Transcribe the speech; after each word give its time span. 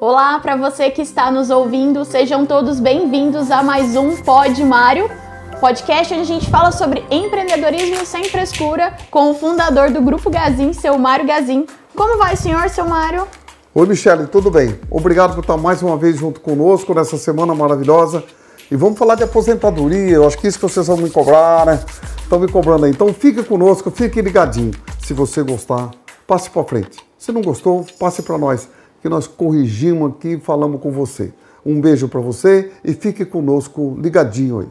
Olá 0.00 0.38
para 0.38 0.54
você 0.54 0.92
que 0.92 1.02
está 1.02 1.28
nos 1.28 1.50
ouvindo, 1.50 2.04
sejam 2.04 2.46
todos 2.46 2.78
bem-vindos 2.78 3.50
a 3.50 3.64
mais 3.64 3.96
um 3.96 4.14
Pod 4.22 4.62
Mário, 4.62 5.10
podcast 5.58 6.14
onde 6.14 6.22
a 6.22 6.24
gente 6.24 6.48
fala 6.48 6.70
sobre 6.70 7.04
empreendedorismo 7.10 8.06
sem 8.06 8.22
frescura 8.26 8.96
com 9.10 9.32
o 9.32 9.34
fundador 9.34 9.90
do 9.90 10.00
Grupo 10.00 10.30
Gazin, 10.30 10.72
seu 10.72 10.96
Mário 10.96 11.26
Gazin. 11.26 11.66
Como 11.96 12.16
vai, 12.16 12.36
senhor, 12.36 12.68
seu 12.68 12.86
Mário? 12.86 13.26
Oi, 13.74 13.86
Michele, 13.88 14.28
tudo 14.28 14.52
bem? 14.52 14.78
Obrigado 14.88 15.34
por 15.34 15.40
estar 15.40 15.56
mais 15.56 15.82
uma 15.82 15.96
vez 15.96 16.16
junto 16.16 16.40
conosco 16.40 16.94
nessa 16.94 17.18
semana 17.18 17.52
maravilhosa. 17.52 18.22
E 18.70 18.76
vamos 18.76 19.00
falar 19.00 19.16
de 19.16 19.24
aposentadoria, 19.24 20.14
eu 20.14 20.24
acho 20.24 20.38
que 20.38 20.46
isso 20.46 20.60
que 20.60 20.68
vocês 20.68 20.86
vão 20.86 20.98
me 20.98 21.10
cobrar, 21.10 21.66
né? 21.66 21.80
Estão 22.22 22.38
me 22.38 22.46
cobrando 22.46 22.84
aí. 22.84 22.92
Então 22.92 23.12
fique 23.12 23.42
conosco, 23.42 23.90
fique 23.90 24.22
ligadinho. 24.22 24.70
Se 25.04 25.12
você 25.12 25.42
gostar, 25.42 25.90
passe 26.24 26.48
para 26.50 26.62
frente. 26.62 27.00
Se 27.18 27.32
não 27.32 27.42
gostou, 27.42 27.84
passe 27.98 28.22
para 28.22 28.38
nós 28.38 28.68
que 29.00 29.08
nós 29.08 29.26
corrigimos 29.26 30.12
aqui 30.12 30.34
e 30.34 30.40
falamos 30.40 30.80
com 30.80 30.90
você. 30.90 31.32
Um 31.64 31.80
beijo 31.80 32.08
para 32.08 32.20
você 32.20 32.72
e 32.84 32.94
fique 32.94 33.24
conosco 33.24 33.96
ligadinho 34.00 34.60
aí. 34.60 34.68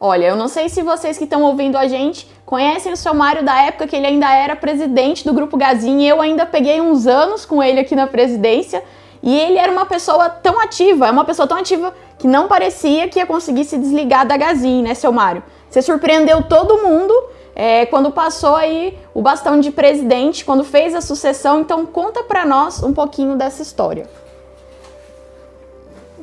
Olha, 0.00 0.26
eu 0.26 0.36
não 0.36 0.48
sei 0.48 0.68
se 0.68 0.82
vocês 0.82 1.16
que 1.16 1.24
estão 1.24 1.42
ouvindo 1.42 1.78
a 1.78 1.88
gente 1.88 2.30
conhecem 2.44 2.92
o 2.92 2.96
seu 2.96 3.14
Mário 3.14 3.44
da 3.44 3.62
época 3.62 3.86
que 3.86 3.96
ele 3.96 4.06
ainda 4.06 4.30
era 4.30 4.54
presidente 4.54 5.24
do 5.24 5.32
Grupo 5.32 5.56
Gazin. 5.56 6.02
Eu 6.02 6.20
ainda 6.20 6.44
peguei 6.44 6.80
uns 6.80 7.06
anos 7.06 7.46
com 7.46 7.62
ele 7.62 7.80
aqui 7.80 7.96
na 7.96 8.06
presidência. 8.06 8.82
E 9.22 9.34
ele 9.34 9.56
era 9.56 9.72
uma 9.72 9.86
pessoa 9.86 10.28
tão 10.28 10.60
ativa, 10.60 11.06
é 11.06 11.10
uma 11.10 11.24
pessoa 11.24 11.48
tão 11.48 11.56
ativa 11.56 11.94
que 12.18 12.26
não 12.26 12.46
parecia 12.46 13.08
que 13.08 13.18
ia 13.18 13.24
conseguir 13.24 13.64
se 13.64 13.78
desligar 13.78 14.26
da 14.26 14.36
Gazin, 14.36 14.82
né, 14.82 14.92
seu 14.92 15.10
Mário? 15.10 15.42
Você 15.70 15.80
surpreendeu 15.80 16.42
todo 16.42 16.82
mundo 16.82 17.14
é, 17.54 17.86
quando 17.86 18.10
passou 18.10 18.56
aí 18.56 18.98
o 19.12 19.22
bastão 19.22 19.60
de 19.60 19.70
presidente, 19.70 20.44
quando 20.44 20.64
fez 20.64 20.94
a 20.94 21.00
sucessão. 21.00 21.60
Então 21.60 21.86
conta 21.86 22.22
para 22.24 22.44
nós 22.44 22.82
um 22.82 22.92
pouquinho 22.92 23.36
dessa 23.36 23.62
história. 23.62 24.06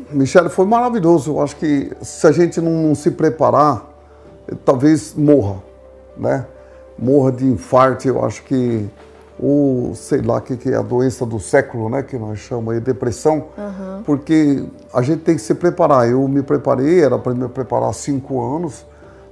Michele, 0.10 0.50
foi 0.50 0.66
maravilhoso. 0.66 1.32
Eu 1.32 1.42
acho 1.42 1.56
que 1.56 1.92
se 2.02 2.28
a 2.28 2.32
gente 2.32 2.60
não 2.60 2.94
se 2.94 3.12
preparar, 3.12 3.86
talvez 4.66 5.14
morra, 5.16 5.64
né? 6.18 6.46
Morra 7.00 7.32
de 7.32 7.46
infarto. 7.46 8.08
Eu 8.08 8.24
acho 8.26 8.44
que 8.44 8.90
ou 9.40 9.96
sei 9.96 10.22
lá 10.22 10.40
que, 10.40 10.56
que 10.56 10.70
é 10.70 10.76
a 10.76 10.84
doença 10.84 11.26
do 11.26 11.40
século, 11.40 11.90
né? 11.90 12.04
Que 12.04 12.18
nós 12.18 12.40
chamamos 12.40 12.76
aí 12.76 12.80
depressão, 12.80 13.48
uhum. 13.58 14.04
porque 14.04 14.64
a 14.94 15.02
gente 15.02 15.22
tem 15.22 15.36
que 15.36 15.42
se 15.42 15.56
preparar. 15.56 16.08
Eu 16.08 16.28
me 16.28 16.44
preparei, 16.44 17.02
era 17.02 17.18
para 17.18 17.34
me 17.34 17.48
preparar 17.48 17.92
cinco 17.94 18.40
anos. 18.40 18.86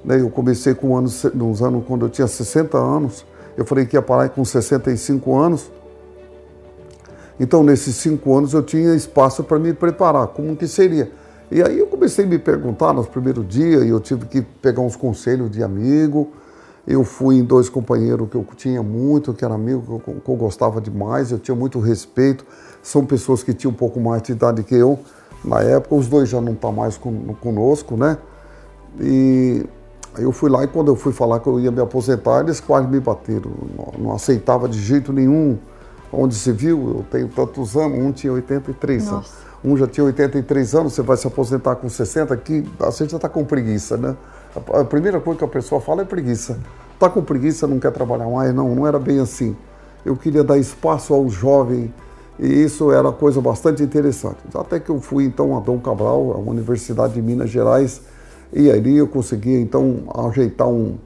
Né? 0.04 0.22
Eu 0.22 0.30
comecei 0.30 0.74
com 0.74 0.98
anos, 0.98 1.24
nos 1.34 1.62
anos 1.62 1.84
quando 1.88 2.06
eu 2.06 2.10
tinha 2.10 2.28
60 2.28 2.78
anos. 2.78 3.26
Eu 3.58 3.66
falei 3.66 3.86
que 3.86 3.96
ia 3.96 4.02
parar 4.02 4.30
com 4.30 4.44
65 4.44 5.38
anos. 5.38 5.70
Então, 7.40 7.64
nesses 7.64 7.96
cinco 7.96 8.38
anos, 8.38 8.54
eu 8.54 8.62
tinha 8.62 8.94
espaço 8.94 9.44
para 9.44 9.58
me 9.58 9.74
preparar. 9.74 10.28
Como 10.28 10.56
que 10.56 10.68
seria? 10.68 11.10
E 11.52 11.64
aí 11.64 11.80
eu 11.80 11.88
comecei 11.88 12.26
a 12.26 12.28
me 12.28 12.38
perguntar 12.38 12.94
nos 12.94 13.08
primeiros 13.08 13.48
dias, 13.48 13.84
e 13.84 13.90
eu 13.90 14.00
tive 14.00 14.26
que 14.26 14.42
pegar 14.42 14.82
uns 14.82 14.96
conselhos 14.96 15.50
de 15.50 15.64
amigo. 15.64 16.32
Eu 16.86 17.04
fui 17.04 17.38
em 17.38 17.44
dois 17.44 17.70
companheiros 17.70 18.28
que 18.30 18.36
eu 18.36 18.46
tinha 18.56 18.84
muito, 18.84 19.34
que 19.34 19.46
era 19.46 19.54
amigo, 19.54 20.02
que 20.04 20.10
eu, 20.10 20.16
que 20.16 20.30
eu 20.30 20.36
gostava 20.36 20.82
demais, 20.82 21.32
eu 21.32 21.40
tinha 21.40 21.56
muito 21.56 21.80
respeito. 21.80 22.46
São 22.84 23.06
pessoas 23.06 23.42
que 23.42 23.54
tinham 23.54 23.72
um 23.72 23.76
pouco 23.76 24.00
mais 24.00 24.22
de 24.22 24.34
idade 24.34 24.64
que 24.64 24.76
eu 24.76 25.00
na 25.44 25.62
época. 25.62 25.96
Os 25.96 26.08
dois 26.08 26.30
já 26.30 26.42
não 26.42 26.54
estão 26.54 26.72
tá 26.72 26.76
mais 26.76 27.00
conosco, 27.42 27.96
né? 27.96 28.18
E 29.00 29.66
Aí 30.20 30.26
eu 30.26 30.34
fui 30.34 30.50
lá 30.50 30.66
e 30.66 30.68
quando 30.68 30.90
eu 30.90 30.98
fui 30.98 31.14
falar 31.14 31.40
que 31.40 31.48
eu 31.48 31.58
ia 31.62 31.72
me 31.72 31.80
aposentar, 31.80 32.42
eles 32.42 32.60
quase 32.60 32.86
me 32.90 33.00
bateram. 33.00 33.52
Não, 33.78 34.04
não 34.04 34.14
aceitava 34.14 34.68
de 34.68 34.78
jeito 34.78 35.14
nenhum. 35.14 35.58
Onde 36.12 36.36
se 36.36 36.52
viu, 36.52 36.90
eu 36.90 37.06
tenho 37.10 37.30
tantos 37.30 37.78
anos, 37.78 37.98
um 37.98 38.12
tinha 38.12 38.34
83 38.34 39.06
Nossa. 39.06 39.16
anos. 39.16 39.32
Um 39.64 39.78
já 39.78 39.88
tinha 39.88 40.04
83 40.04 40.76
anos, 40.76 40.94
você 40.94 41.02
vai 41.02 41.16
se 41.16 41.26
aposentar 41.26 41.78
com 41.78 41.88
60, 41.88 42.34
aqui 42.34 42.70
a 42.82 42.90
gente 42.92 43.12
já 43.12 43.16
está 43.16 43.30
com 43.30 43.46
preguiça, 43.46 43.96
né? 43.96 44.16
A 44.74 44.84
primeira 44.84 45.22
coisa 45.22 45.38
que 45.38 45.46
a 45.46 45.48
pessoa 45.48 45.80
fala 45.80 46.02
é 46.02 46.06
preguiça. 46.06 46.60
Está 46.94 47.10
com 47.10 47.22
preguiça, 47.22 47.66
não 47.66 47.80
quer 47.80 47.92
trabalhar 47.92 48.28
mais? 48.28 48.54
Não, 48.54 48.76
não 48.76 48.86
era 48.86 49.00
bem 49.00 49.20
assim. 49.22 49.56
Eu 50.04 50.18
queria 50.18 50.44
dar 50.44 50.58
espaço 50.58 51.14
ao 51.14 51.30
jovem 51.30 51.94
e 52.38 52.48
isso 52.48 52.92
era 52.92 53.10
coisa 53.14 53.40
bastante 53.40 53.82
interessante. 53.82 54.38
Até 54.54 54.82
que 54.82 54.90
eu 54.90 55.00
fui 55.00 55.24
então 55.24 55.56
a 55.56 55.62
Dom 55.62 55.80
Cabral, 55.80 56.34
a 56.34 56.38
Universidade 56.38 57.14
de 57.14 57.22
Minas 57.22 57.50
Gerais, 57.50 58.02
e 58.52 58.70
ali 58.72 58.98
eu 58.98 59.08
consegui 59.08 59.54
então 59.54 60.04
ajeitar 60.28 60.68
um, 60.68 60.98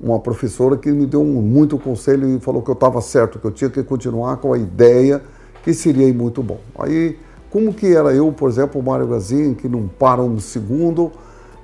uma 0.00 0.18
professora 0.18 0.76
que 0.76 0.90
me 0.90 1.06
deu 1.06 1.20
um, 1.20 1.42
muito 1.42 1.78
conselho 1.78 2.28
e 2.28 2.40
falou 2.40 2.62
que 2.62 2.70
eu 2.70 2.74
estava 2.74 3.00
certo, 3.00 3.38
que 3.38 3.44
eu 3.44 3.50
tinha 3.50 3.68
que 3.68 3.82
continuar 3.82 4.36
com 4.38 4.52
a 4.52 4.58
ideia 4.58 5.22
que 5.62 5.74
seria 5.74 6.12
muito 6.14 6.42
bom. 6.42 6.58
Aí, 6.78 7.18
como 7.50 7.74
que 7.74 7.94
era 7.94 8.14
eu, 8.14 8.32
por 8.32 8.48
exemplo, 8.48 8.80
o 8.80 8.84
Mário 8.84 9.06
Gazin, 9.06 9.54
que 9.54 9.68
não 9.68 9.88
para 9.88 10.22
um 10.22 10.38
segundo, 10.38 11.10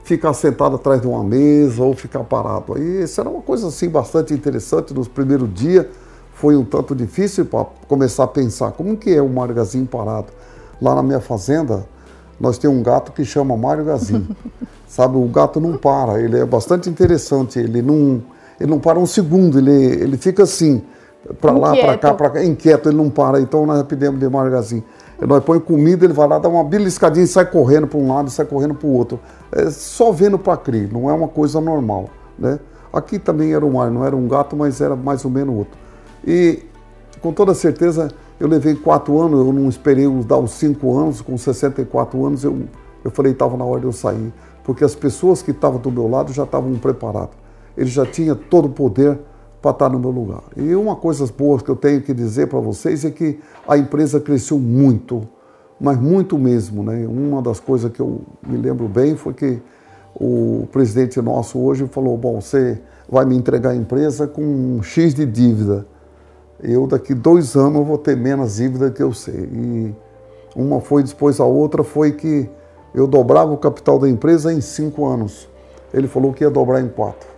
ficar 0.02 0.34
sentado 0.34 0.76
atrás 0.76 1.00
de 1.00 1.06
uma 1.06 1.24
mesa 1.24 1.82
ou 1.82 1.94
ficar 1.94 2.22
parado. 2.24 2.74
Aí 2.74 3.02
isso 3.02 3.20
era 3.20 3.30
uma 3.30 3.40
coisa 3.40 3.68
assim 3.68 3.88
bastante 3.88 4.34
interessante 4.34 4.92
nos 4.92 5.08
primeiros 5.08 5.52
dias. 5.54 5.86
Foi 6.34 6.56
um 6.56 6.64
tanto 6.64 6.94
difícil 6.94 7.46
para 7.46 7.64
começar 7.88 8.24
a 8.24 8.28
pensar 8.28 8.72
como 8.72 8.96
que 8.96 9.10
é 9.14 9.22
o 9.22 9.28
Mário 9.28 9.54
Gazin 9.54 9.86
parado. 9.86 10.26
Lá 10.82 10.94
na 10.94 11.02
minha 11.02 11.20
fazenda, 11.20 11.86
nós 12.40 12.58
temos 12.58 12.76
um 12.76 12.82
gato 12.82 13.12
que 13.12 13.24
chama 13.24 13.56
Mário 13.56 13.84
Gazin. 13.84 14.26
Sabe, 14.86 15.16
o 15.16 15.26
gato 15.26 15.58
não 15.60 15.76
para, 15.76 16.20
ele 16.20 16.38
é 16.38 16.44
bastante 16.44 16.88
interessante, 16.88 17.58
ele 17.58 17.82
não, 17.82 18.22
ele 18.60 18.70
não 18.70 18.78
para 18.78 18.96
um 18.98 19.06
segundo, 19.06 19.58
ele, 19.58 19.72
ele 19.72 20.16
fica 20.16 20.44
assim, 20.44 20.82
para 21.40 21.52
lá, 21.52 21.72
para 21.72 21.98
cá, 21.98 22.14
para 22.14 22.30
cá, 22.30 22.44
inquieto, 22.44 22.88
ele 22.88 22.96
não 22.96 23.10
para. 23.10 23.40
Então 23.40 23.66
nós 23.66 23.82
pedimos 23.84 24.20
de 24.20 24.28
Mário 24.28 24.52
Gazin. 24.52 24.84
Nós 25.20 25.42
põe 25.42 25.58
comida, 25.58 26.04
ele 26.04 26.12
vai 26.12 26.28
lá, 26.28 26.38
dá 26.38 26.48
uma 26.48 26.62
beliscadinha 26.64 27.24
e 27.24 27.28
sai 27.28 27.46
correndo 27.46 27.86
para 27.86 27.98
um 27.98 28.12
lado 28.12 28.30
sai 28.30 28.44
correndo 28.44 28.74
para 28.74 28.86
o 28.86 28.92
outro. 28.92 29.18
É 29.50 29.70
só 29.70 30.12
vendo 30.12 30.38
para 30.38 30.56
crer, 30.56 30.92
não 30.92 31.08
é 31.08 31.12
uma 31.12 31.28
coisa 31.28 31.60
normal. 31.60 32.10
Né? 32.38 32.58
Aqui 32.92 33.18
também 33.18 33.52
era 33.52 33.64
um 33.64 33.80
ar, 33.80 33.90
não 33.90 34.04
era 34.04 34.14
um 34.14 34.28
gato, 34.28 34.56
mas 34.56 34.80
era 34.80 34.94
mais 34.94 35.24
ou 35.24 35.30
menos 35.30 35.56
outro. 35.56 35.78
E 36.26 36.62
com 37.20 37.32
toda 37.32 37.54
certeza 37.54 38.08
eu 38.38 38.48
levei 38.48 38.74
quatro 38.74 39.20
anos, 39.20 39.38
eu 39.46 39.52
não 39.52 39.68
esperei 39.68 40.08
dar 40.24 40.38
os 40.38 40.52
cinco 40.52 40.96
anos, 40.96 41.20
com 41.20 41.36
64 41.38 42.24
anos 42.26 42.42
eu, 42.42 42.64
eu 43.04 43.10
falei 43.10 43.32
estava 43.32 43.56
na 43.56 43.64
hora 43.64 43.80
de 43.80 43.86
eu 43.86 43.92
sair, 43.92 44.32
porque 44.64 44.84
as 44.84 44.94
pessoas 44.94 45.40
que 45.40 45.52
estavam 45.52 45.80
do 45.80 45.90
meu 45.90 46.08
lado 46.08 46.32
já 46.32 46.44
estavam 46.44 46.74
preparadas. 46.74 47.36
Eles 47.76 47.92
já 47.92 48.04
tinham 48.04 48.36
todo 48.36 48.66
o 48.66 48.70
poder 48.70 49.18
para 49.60 49.70
estar 49.70 49.88
no 49.88 49.98
meu 49.98 50.10
lugar. 50.10 50.42
E 50.56 50.74
uma 50.74 50.96
coisa 50.96 51.26
boa 51.36 51.58
que 51.58 51.70
eu 51.70 51.76
tenho 51.76 52.02
que 52.02 52.12
dizer 52.12 52.48
para 52.48 52.60
vocês 52.60 53.04
é 53.04 53.10
que 53.10 53.38
a 53.66 53.78
empresa 53.78 54.20
cresceu 54.20 54.58
muito, 54.58 55.26
mas 55.80 55.98
muito 55.98 56.38
mesmo. 56.38 56.82
Né? 56.82 57.06
Uma 57.06 57.40
das 57.40 57.60
coisas 57.60 57.90
que 57.90 58.00
eu 58.00 58.20
me 58.46 58.56
lembro 58.56 58.88
bem 58.88 59.16
foi 59.16 59.32
que 59.32 59.60
o 60.14 60.68
presidente 60.70 61.20
nosso 61.20 61.58
hoje 61.58 61.86
falou: 61.88 62.16
Bom, 62.16 62.40
você 62.40 62.80
vai 63.08 63.24
me 63.24 63.36
entregar 63.36 63.70
a 63.70 63.76
empresa 63.76 64.26
com 64.26 64.42
um 64.42 64.82
X 64.82 65.14
de 65.14 65.24
dívida 65.26 65.86
eu 66.62 66.86
daqui 66.86 67.14
dois 67.14 67.56
anos 67.56 67.86
vou 67.86 67.98
ter 67.98 68.16
menos 68.16 68.56
dívida 68.56 68.90
que 68.90 69.02
eu 69.02 69.12
sei. 69.12 69.48
E 69.52 69.94
uma 70.54 70.80
foi 70.80 71.02
depois 71.02 71.40
a 71.40 71.44
outra 71.44 71.82
foi 71.82 72.12
que 72.12 72.48
eu 72.94 73.06
dobrava 73.06 73.52
o 73.52 73.56
capital 73.56 73.98
da 73.98 74.08
empresa 74.08 74.52
em 74.52 74.60
cinco 74.60 75.06
anos. 75.06 75.48
Ele 75.92 76.06
falou 76.06 76.32
que 76.32 76.44
ia 76.44 76.50
dobrar 76.50 76.80
em 76.80 76.88
quatro. 76.88 77.28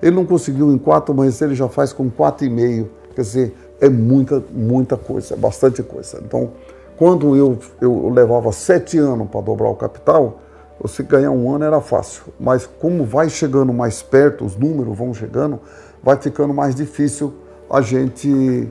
Ele 0.00 0.16
não 0.16 0.24
conseguiu 0.24 0.72
em 0.72 0.78
quatro, 0.78 1.14
mas 1.14 1.40
ele 1.40 1.54
já 1.54 1.68
faz 1.68 1.92
com 1.92 2.10
quatro 2.10 2.46
e 2.46 2.50
meio. 2.50 2.90
Quer 3.14 3.22
dizer, 3.22 3.56
é 3.80 3.88
muita, 3.88 4.42
muita 4.52 4.96
coisa, 4.96 5.34
é 5.34 5.36
bastante 5.36 5.82
coisa. 5.82 6.20
Então, 6.24 6.50
quando 6.96 7.36
eu, 7.36 7.58
eu 7.80 8.08
levava 8.08 8.52
sete 8.52 8.98
anos 8.98 9.28
para 9.28 9.40
dobrar 9.40 9.68
o 9.68 9.74
capital, 9.74 10.40
você 10.80 11.02
ganhar 11.02 11.30
um 11.30 11.52
ano 11.54 11.64
era 11.64 11.80
fácil. 11.80 12.24
Mas 12.38 12.66
como 12.66 13.04
vai 13.04 13.28
chegando 13.28 13.72
mais 13.72 14.02
perto, 14.02 14.44
os 14.44 14.56
números 14.56 14.96
vão 14.96 15.12
chegando, 15.12 15.60
vai 16.02 16.16
ficando 16.16 16.52
mais 16.54 16.74
difícil 16.74 17.32
a 17.72 17.80
gente 17.80 18.68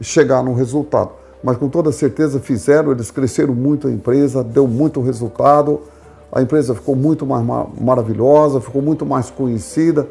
chegar 0.00 0.42
no 0.42 0.52
resultado. 0.52 1.12
Mas 1.42 1.56
com 1.56 1.68
toda 1.68 1.92
certeza 1.92 2.40
fizeram, 2.40 2.90
eles 2.90 3.10
cresceram 3.10 3.54
muito 3.54 3.86
a 3.86 3.90
empresa, 3.90 4.42
deu 4.42 4.66
muito 4.66 5.00
resultado, 5.00 5.80
a 6.30 6.42
empresa 6.42 6.74
ficou 6.74 6.96
muito 6.96 7.24
mais 7.24 7.44
maravilhosa, 7.80 8.60
ficou 8.60 8.82
muito 8.82 9.06
mais 9.06 9.30
conhecida. 9.30 10.08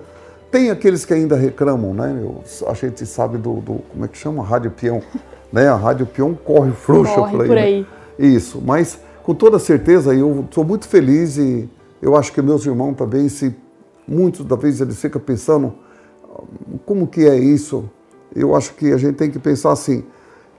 Tem 0.50 0.70
aqueles 0.70 1.06
que 1.06 1.14
ainda 1.14 1.36
reclamam, 1.36 1.94
né? 1.94 2.20
Eu, 2.22 2.44
a 2.68 2.74
gente 2.74 3.06
sabe 3.06 3.38
do, 3.38 3.56
do, 3.56 3.80
como 3.90 4.06
é 4.06 4.08
que 4.08 4.18
chama? 4.18 4.44
Rádio 4.44 4.72
Peão. 4.72 5.02
Né? 5.52 5.68
A 5.68 5.76
Rádio 5.76 6.06
Peão 6.06 6.34
corre 6.34 6.72
frouxa 6.72 7.14
corre 7.14 7.32
por 7.32 7.42
aí. 7.42 7.48
Por 7.50 7.56
né? 7.56 7.62
aí. 7.62 7.80
Né? 7.82 7.86
Isso, 8.26 8.64
mas 8.66 8.98
com 9.22 9.36
toda 9.36 9.60
certeza 9.60 10.14
eu 10.16 10.46
sou 10.50 10.64
muito 10.64 10.88
feliz 10.88 11.36
e 11.36 11.70
eu 12.02 12.16
acho 12.16 12.32
que 12.32 12.42
meus 12.42 12.66
irmãos 12.66 12.94
também, 12.94 13.28
se 13.28 13.54
muitos 14.08 14.46
da 14.46 14.56
vez 14.56 14.80
eles 14.80 14.98
ficam 14.98 15.20
pensando 15.20 15.74
como 16.86 17.06
que 17.06 17.28
é 17.28 17.36
isso, 17.36 17.90
eu 18.36 18.56
acho 18.56 18.74
que 18.74 18.92
a 18.92 18.98
gente 18.98 19.16
tem 19.16 19.30
que 19.30 19.40
pensar 19.40 19.72
assim, 19.72 20.04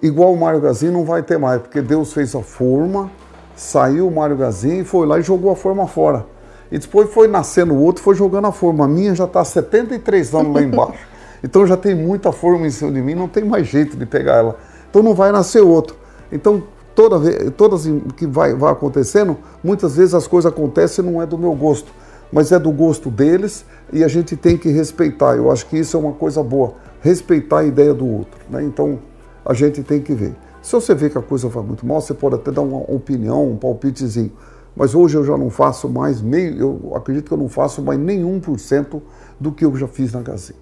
igual 0.01 0.33
o 0.33 0.39
Mário 0.39 0.61
Gazin 0.61 0.91
não 0.91 1.05
vai 1.05 1.23
ter 1.23 1.39
mais, 1.39 1.61
porque 1.61 1.81
Deus 1.81 2.13
fez 2.13 2.35
a 2.35 2.43
forma, 2.43 3.11
saiu 3.57 4.09
o 4.09 4.15
Mário 4.15 4.37
Gazin, 4.37 4.85
foi 4.85 5.07
lá 5.07 5.19
e 5.19 5.23
jogou 5.23 5.51
a 5.51 5.57
forma 5.57 5.87
fora. 5.87 6.27
E 6.71 6.79
depois 6.79 7.13
foi 7.13 7.29
nascendo 7.29 7.75
o 7.75 7.83
outro, 7.83 8.03
foi 8.03 8.15
jogando 8.15 8.47
a 8.47 8.53
forma. 8.53 8.87
A 8.87 8.89
minha 8.89 9.15
já 9.15 9.25
está 9.25 9.45
73 9.45 10.35
anos 10.35 10.55
lá 10.55 10.63
embaixo. 10.63 11.13
Então 11.45 11.67
já 11.67 11.77
tem 11.77 11.93
muita 11.93 12.31
forma 12.31 12.69
em 12.69 12.71
cima 12.71 12.93
de 12.93 13.03
mim, 13.03 13.17
não 13.17 13.27
tem 13.27 13.45
mais 13.45 13.67
jeito 13.67 13.97
de 13.97 14.07
pegar 14.07 14.37
ela. 14.37 14.57
Então 14.89 15.03
não 15.03 15.13
vai 15.13 15.33
nascer 15.33 15.61
outro. 15.61 15.97
Então 16.31 16.63
toda 16.95 17.19
vez, 17.19 17.51
todas 17.57 17.85
que 18.17 18.27
vai, 18.27 18.55
vai 18.55 18.73
acontecendo, 18.73 19.37
muitas 19.63 19.97
vezes 19.97 20.15
as 20.15 20.27
coisas 20.27 20.51
acontecem 20.53 21.05
não 21.05 21.21
é 21.21 21.27
do 21.27 21.37
meu 21.37 21.53
gosto, 21.53 21.93
mas 22.33 22.51
é 22.51 22.59
do 22.59 22.73
gosto 22.73 23.11
deles 23.11 23.65
e 23.93 24.03
a 24.03 24.09
gente 24.09 24.37
tem 24.37 24.57
que 24.57 24.71
respeitar. 24.71 25.37
Eu 25.37 25.51
acho 25.53 25.67
que 25.67 25.79
isso 25.79 25.97
é 25.97 26.01
uma 26.01 26.13
coisa 26.13 26.43
boa, 26.43 26.75
respeitar 27.03 27.59
a 27.59 27.65
ideia 27.65 27.93
do 27.93 28.07
outro. 28.07 28.41
Né? 28.49 28.65
Então 28.65 28.99
a 29.45 29.53
gente 29.53 29.83
tem 29.83 30.01
que 30.01 30.15
ver. 30.15 30.35
Se 30.63 30.73
você 30.73 30.95
vê 30.95 31.11
que 31.11 31.19
a 31.19 31.23
coisa 31.23 31.49
vai 31.49 31.63
muito 31.63 31.85
mal, 31.85 32.01
você 32.01 32.15
pode 32.15 32.37
até 32.37 32.51
dar 32.51 32.63
uma 32.63 32.79
opinião, 32.79 33.51
um 33.51 33.57
palpitezinho. 33.57 34.33
Mas 34.75 34.95
hoje 34.95 35.17
eu 35.17 35.25
já 35.25 35.37
não 35.37 35.51
faço 35.51 35.89
mais 35.89 36.23
meio, 36.23 36.57
eu 36.59 36.97
acredito 36.97 37.27
que 37.27 37.35
eu 37.35 37.39
não 37.39 37.49
faço 37.49 37.83
mais 37.83 37.99
nenhum 37.99 38.41
por 38.41 38.59
cento 38.59 39.03
do 39.39 39.53
que 39.53 39.65
eu 39.65 39.77
já 39.77 39.87
fiz 39.87 40.13
na 40.13 40.23
Gazin. 40.23 40.55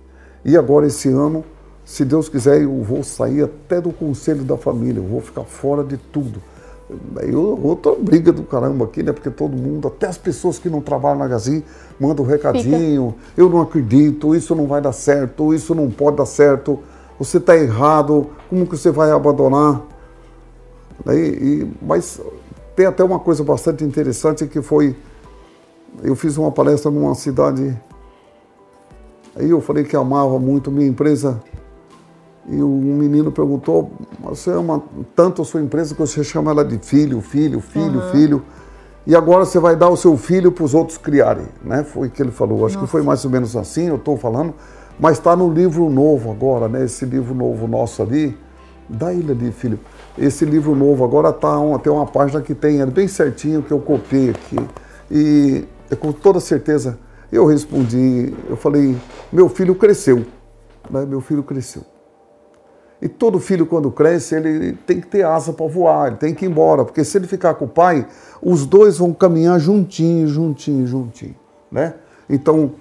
E 0.44 0.56
agora 0.56 0.86
esse 0.86 1.08
ano, 1.08 1.44
se 1.84 2.04
Deus 2.04 2.28
quiser, 2.28 2.62
eu 2.62 2.82
vou 2.82 3.04
sair 3.04 3.44
até 3.44 3.80
do 3.80 3.92
conselho 3.92 4.42
da 4.42 4.56
família, 4.56 4.98
eu 4.98 5.06
vou 5.06 5.20
ficar 5.20 5.44
fora 5.44 5.84
de 5.84 5.96
tudo. 5.96 6.42
Aí 7.16 7.34
outra 7.34 7.94
briga 7.94 8.32
do 8.32 8.42
caramba 8.42 8.84
aqui, 8.84 9.02
né? 9.02 9.12
Porque 9.12 9.30
todo 9.30 9.56
mundo, 9.56 9.88
até 9.88 10.06
as 10.06 10.18
pessoas 10.18 10.58
que 10.58 10.68
não 10.68 10.80
trabalham 10.80 11.18
na 11.18 11.28
Gazin, 11.28 11.62
mandam 11.98 12.24
um 12.24 12.28
recadinho, 12.28 13.14
Fica. 13.18 13.40
eu 13.42 13.48
não 13.48 13.60
acredito, 13.60 14.34
isso 14.34 14.54
não 14.54 14.66
vai 14.66 14.80
dar 14.80 14.92
certo, 14.92 15.54
isso 15.54 15.74
não 15.74 15.90
pode 15.90 16.16
dar 16.16 16.26
certo, 16.26 16.78
você 17.18 17.36
está 17.36 17.56
errado, 17.56 18.28
como 18.48 18.66
que 18.66 18.76
você 18.76 18.90
vai 18.90 19.10
abandonar? 19.10 19.82
E, 21.08 21.12
e, 21.12 21.72
mas 21.80 22.20
tem 22.74 22.86
até 22.86 23.04
uma 23.04 23.18
coisa 23.18 23.44
bastante 23.44 23.84
interessante 23.84 24.46
que 24.46 24.62
foi, 24.62 24.96
eu 26.02 26.16
fiz 26.16 26.36
uma 26.36 26.50
palestra 26.50 26.90
numa 26.90 27.14
cidade, 27.14 27.78
aí 29.36 29.50
eu 29.50 29.60
falei 29.60 29.84
que 29.84 29.94
amava 29.94 30.38
muito 30.38 30.70
minha 30.70 30.88
empresa, 30.88 31.40
e 32.50 32.62
um 32.62 32.96
menino 32.96 33.30
perguntou, 33.30 33.92
você 34.20 34.50
ama 34.50 34.82
tanto 35.14 35.40
a 35.40 35.44
sua 35.44 35.60
empresa 35.60 35.94
que 35.94 36.00
você 36.00 36.24
chama 36.24 36.50
ela 36.50 36.64
de 36.64 36.78
filho, 36.78 37.20
filho, 37.20 37.60
filho, 37.60 38.00
uhum. 38.00 38.10
filho, 38.10 38.42
e 39.06 39.14
agora 39.14 39.44
você 39.44 39.58
vai 39.58 39.76
dar 39.76 39.88
o 39.88 39.96
seu 39.96 40.16
filho 40.16 40.50
para 40.50 40.64
os 40.64 40.74
outros 40.74 40.98
criarem, 40.98 41.46
né? 41.64 41.84
Foi 41.84 42.08
o 42.08 42.10
que 42.10 42.20
ele 42.20 42.32
falou, 42.32 42.66
acho 42.66 42.74
Nossa. 42.74 42.86
que 42.86 42.90
foi 42.90 43.02
mais 43.02 43.24
ou 43.24 43.30
menos 43.30 43.56
assim, 43.56 43.86
eu 43.86 43.96
estou 43.96 44.16
falando, 44.16 44.52
mas 44.98 45.18
está 45.18 45.36
no 45.36 45.50
livro 45.50 45.88
novo 45.88 46.30
agora, 46.30 46.68
né? 46.68 46.84
Esse 46.84 47.04
livro 47.04 47.34
novo 47.34 47.68
nosso 47.68 48.02
ali, 48.02 48.36
dá 48.88 49.14
ele 49.14 49.30
ali, 49.30 49.52
filho. 49.52 49.78
Esse 50.18 50.44
livro 50.44 50.74
novo 50.74 51.04
agora 51.04 51.32
tá 51.32 51.56
uma, 51.58 51.78
tem 51.78 51.92
uma 51.92 52.06
página 52.06 52.42
que 52.42 52.54
tem, 52.54 52.80
é 52.80 52.86
bem 52.86 53.06
certinho 53.06 53.62
que 53.62 53.70
eu 53.70 53.78
copiei 53.78 54.30
aqui. 54.30 54.56
E 55.10 55.64
com 55.96 56.12
toda 56.12 56.40
certeza 56.40 56.98
eu 57.32 57.46
respondi, 57.46 58.34
eu 58.48 58.56
falei, 58.56 58.96
meu 59.32 59.48
filho 59.48 59.74
cresceu. 59.74 60.26
Né? 60.90 61.06
Meu 61.06 61.20
filho 61.20 61.42
cresceu. 61.42 61.82
E 63.02 63.08
todo 63.08 63.40
filho, 63.40 63.64
quando 63.64 63.90
cresce, 63.90 64.34
ele 64.34 64.72
tem 64.86 65.00
que 65.00 65.06
ter 65.06 65.24
asa 65.24 65.52
para 65.52 65.66
voar, 65.66 66.08
ele 66.08 66.16
tem 66.16 66.34
que 66.34 66.44
ir 66.44 66.50
embora, 66.50 66.84
porque 66.84 67.02
se 67.02 67.16
ele 67.16 67.26
ficar 67.26 67.54
com 67.54 67.64
o 67.64 67.68
pai, 67.68 68.06
os 68.42 68.66
dois 68.66 68.98
vão 68.98 69.12
caminhar 69.12 69.58
juntinho, 69.58 70.26
juntinho, 70.26 70.86
juntinho, 70.86 71.34
né? 71.72 71.94
Então, 72.28 72.72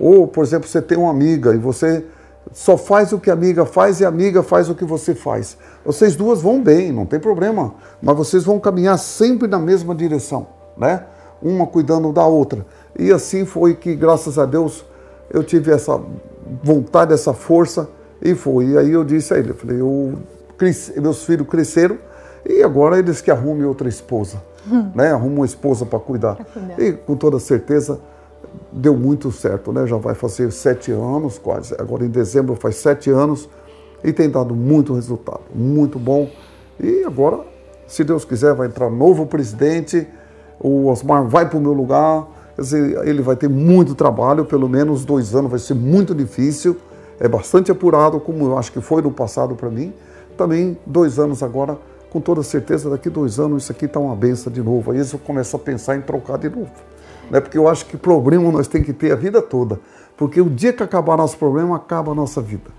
ou, 0.00 0.26
por 0.26 0.44
exemplo, 0.44 0.68
você 0.68 0.82
tem 0.82 0.98
uma 0.98 1.10
amiga 1.10 1.54
e 1.54 1.58
você 1.58 2.04
só 2.50 2.76
faz 2.76 3.12
o 3.12 3.20
que 3.20 3.30
a 3.30 3.34
amiga 3.34 3.64
faz 3.64 4.00
e 4.00 4.04
a 4.04 4.08
amiga 4.08 4.42
faz 4.42 4.68
o 4.68 4.74
que 4.74 4.84
você 4.84 5.14
faz. 5.14 5.56
Vocês 5.84 6.16
duas 6.16 6.42
vão 6.42 6.60
bem, 6.60 6.90
não 6.90 7.06
tem 7.06 7.20
problema, 7.20 7.74
mas 8.02 8.16
vocês 8.16 8.42
vão 8.42 8.58
caminhar 8.58 8.98
sempre 8.98 9.46
na 9.46 9.60
mesma 9.60 9.94
direção, 9.94 10.48
né? 10.76 11.04
Uma 11.40 11.66
cuidando 11.66 12.12
da 12.12 12.26
outra. 12.26 12.66
E 12.98 13.12
assim 13.12 13.44
foi 13.44 13.74
que, 13.74 13.94
graças 13.94 14.38
a 14.38 14.44
Deus, 14.44 14.84
eu 15.30 15.44
tive 15.44 15.70
essa 15.70 16.00
vontade, 16.62 17.12
essa 17.12 17.32
força 17.32 17.88
e 18.22 18.34
foi. 18.34 18.66
E 18.66 18.78
aí 18.78 18.92
eu 18.92 19.04
disse 19.04 19.34
a 19.34 19.38
ele, 19.38 19.50
eu 19.50 19.54
falei, 19.54 19.80
eu 19.80 20.18
meus 21.02 21.24
filhos 21.24 21.48
cresceram 21.48 21.98
e 22.48 22.62
agora 22.62 22.96
eles 22.96 23.20
que 23.20 23.32
arrumem 23.32 23.64
outra 23.64 23.88
esposa, 23.88 24.40
hum. 24.70 24.90
né? 24.94 25.10
Arrumam 25.10 25.38
uma 25.38 25.46
esposa 25.46 25.84
para 25.84 25.98
cuidar. 25.98 26.36
cuidar. 26.36 26.80
E 26.80 26.92
com 26.92 27.16
toda 27.16 27.40
certeza 27.40 27.98
deu 28.70 28.96
muito 28.96 29.32
certo, 29.32 29.72
né? 29.72 29.86
Já 29.86 29.96
vai 29.96 30.14
fazer 30.14 30.52
sete 30.52 30.92
anos 30.92 31.36
quase. 31.38 31.74
Agora 31.78 32.04
em 32.04 32.08
dezembro 32.08 32.54
faz 32.54 32.76
sete 32.76 33.10
anos 33.10 33.48
e 34.04 34.12
tem 34.12 34.30
dado 34.30 34.54
muito 34.54 34.94
resultado, 34.94 35.42
muito 35.52 35.98
bom. 35.98 36.30
E 36.78 37.02
agora, 37.04 37.40
se 37.86 38.04
Deus 38.04 38.24
quiser, 38.24 38.54
vai 38.54 38.68
entrar 38.68 38.88
novo 38.88 39.26
presidente. 39.26 40.06
O 40.60 40.86
Osmar 40.86 41.26
vai 41.26 41.48
para 41.48 41.58
o 41.58 41.60
meu 41.60 41.72
lugar. 41.72 42.28
Quer 42.54 42.62
dizer, 42.62 43.08
ele 43.08 43.22
vai 43.22 43.34
ter 43.34 43.48
muito 43.48 43.94
trabalho, 43.94 44.44
pelo 44.44 44.68
menos 44.68 45.04
dois 45.04 45.34
anos 45.34 45.50
vai 45.50 45.58
ser 45.58 45.74
muito 45.74 46.14
difícil. 46.14 46.76
É 47.22 47.28
bastante 47.28 47.70
apurado, 47.70 48.18
como 48.18 48.46
eu 48.46 48.58
acho 48.58 48.72
que 48.72 48.80
foi 48.80 49.00
no 49.00 49.12
passado 49.12 49.54
para 49.54 49.70
mim. 49.70 49.92
Também 50.36 50.76
dois 50.84 51.18
anos 51.18 51.42
agora, 51.42 51.78
com 52.10 52.20
toda 52.20 52.42
certeza, 52.42 52.90
daqui 52.90 53.08
dois 53.08 53.38
anos 53.38 53.62
isso 53.62 53.72
aqui 53.72 53.84
está 53.84 54.00
uma 54.00 54.16
benção 54.16 54.52
de 54.52 54.60
novo. 54.60 54.90
Aí 54.90 54.98
eu 54.98 55.18
começo 55.18 55.54
a 55.54 55.58
pensar 55.58 55.96
em 55.96 56.00
trocar 56.00 56.36
de 56.36 56.48
novo 56.48 56.72
né? 57.30 57.40
porque 57.40 57.56
eu 57.56 57.66
acho 57.66 57.86
que 57.86 57.96
problema 57.96 58.52
nós 58.52 58.68
temos 58.68 58.86
que 58.86 58.92
ter 58.92 59.12
a 59.12 59.16
vida 59.16 59.40
toda. 59.40 59.80
Porque 60.16 60.40
o 60.40 60.50
dia 60.50 60.72
que 60.72 60.82
acabar 60.82 61.16
nosso 61.16 61.38
problema, 61.38 61.76
acaba 61.76 62.12
a 62.12 62.14
nossa 62.14 62.40
vida. 62.40 62.70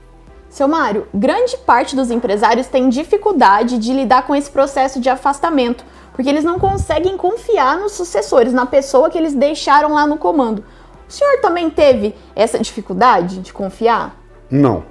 Seu 0.50 0.68
Mário, 0.68 1.08
grande 1.12 1.58
parte 1.58 1.96
dos 1.96 2.12
empresários 2.12 2.68
tem 2.68 2.88
dificuldade 2.88 3.80
de 3.80 3.92
lidar 3.92 4.28
com 4.28 4.36
esse 4.36 4.52
processo 4.52 5.00
de 5.00 5.10
afastamento, 5.10 5.84
porque 6.14 6.30
eles 6.30 6.44
não 6.44 6.60
conseguem 6.60 7.18
confiar 7.18 7.80
nos 7.80 7.94
sucessores, 7.94 8.54
na 8.54 8.68
pessoa 8.68 9.10
que 9.10 9.18
eles 9.18 9.34
deixaram 9.34 9.94
lá 9.94 10.06
no 10.06 10.18
comando. 10.18 10.64
O 11.10 11.12
senhor 11.12 11.42
também 11.42 11.72
teve 11.72 12.16
essa 12.36 12.60
dificuldade 12.60 13.40
de 13.40 13.52
confiar? 13.52 14.16
Não. 14.54 14.84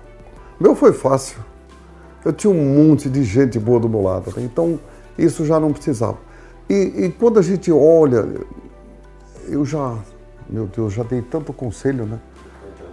Meu 0.58 0.74
foi 0.74 0.92
fácil. 0.92 1.38
Eu 2.24 2.32
tinha 2.32 2.52
um 2.52 2.88
monte 2.88 3.08
de 3.08 3.22
gente 3.22 3.60
boa 3.60 3.78
do 3.78 3.88
meu 3.88 4.02
lado, 4.02 4.32
né? 4.36 4.42
então 4.42 4.80
isso 5.16 5.44
já 5.46 5.60
não 5.60 5.72
precisava. 5.72 6.18
E, 6.68 6.74
e 7.04 7.12
quando 7.12 7.38
a 7.38 7.42
gente 7.42 7.70
olha, 7.70 8.26
eu 9.46 9.64
já, 9.64 9.96
meu 10.50 10.66
Deus, 10.66 10.92
já 10.92 11.04
dei 11.04 11.22
tanto 11.22 11.52
conselho, 11.52 12.06
né? 12.06 12.18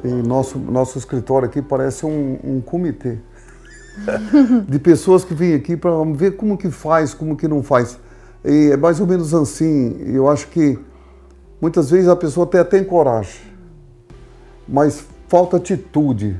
E 0.03 0.09
nosso, 0.09 0.59
nosso 0.59 0.99
escritório 0.99 1.47
aqui 1.47 1.59
parece 1.59 2.05
um, 2.05 2.37
um 2.43 2.61
comitê 2.61 3.17
de 4.69 4.77
pessoas 4.77 5.23
que 5.23 5.33
vêm 5.33 5.55
aqui 5.55 5.75
para 5.75 5.91
ver 6.13 6.35
como 6.35 6.55
que 6.55 6.69
faz, 6.69 7.15
como 7.15 7.35
que 7.35 7.47
não 7.47 7.63
faz. 7.63 7.97
E 8.45 8.69
é 8.71 8.77
mais 8.77 8.99
ou 8.99 9.07
menos 9.07 9.33
assim. 9.33 9.99
Eu 10.05 10.29
acho 10.29 10.47
que 10.49 10.77
muitas 11.59 11.89
vezes 11.89 12.07
a 12.07 12.15
pessoa 12.15 12.45
até 12.45 12.63
tem 12.63 12.83
coragem, 12.83 13.41
mas 14.67 15.03
falta 15.27 15.57
atitude. 15.57 16.39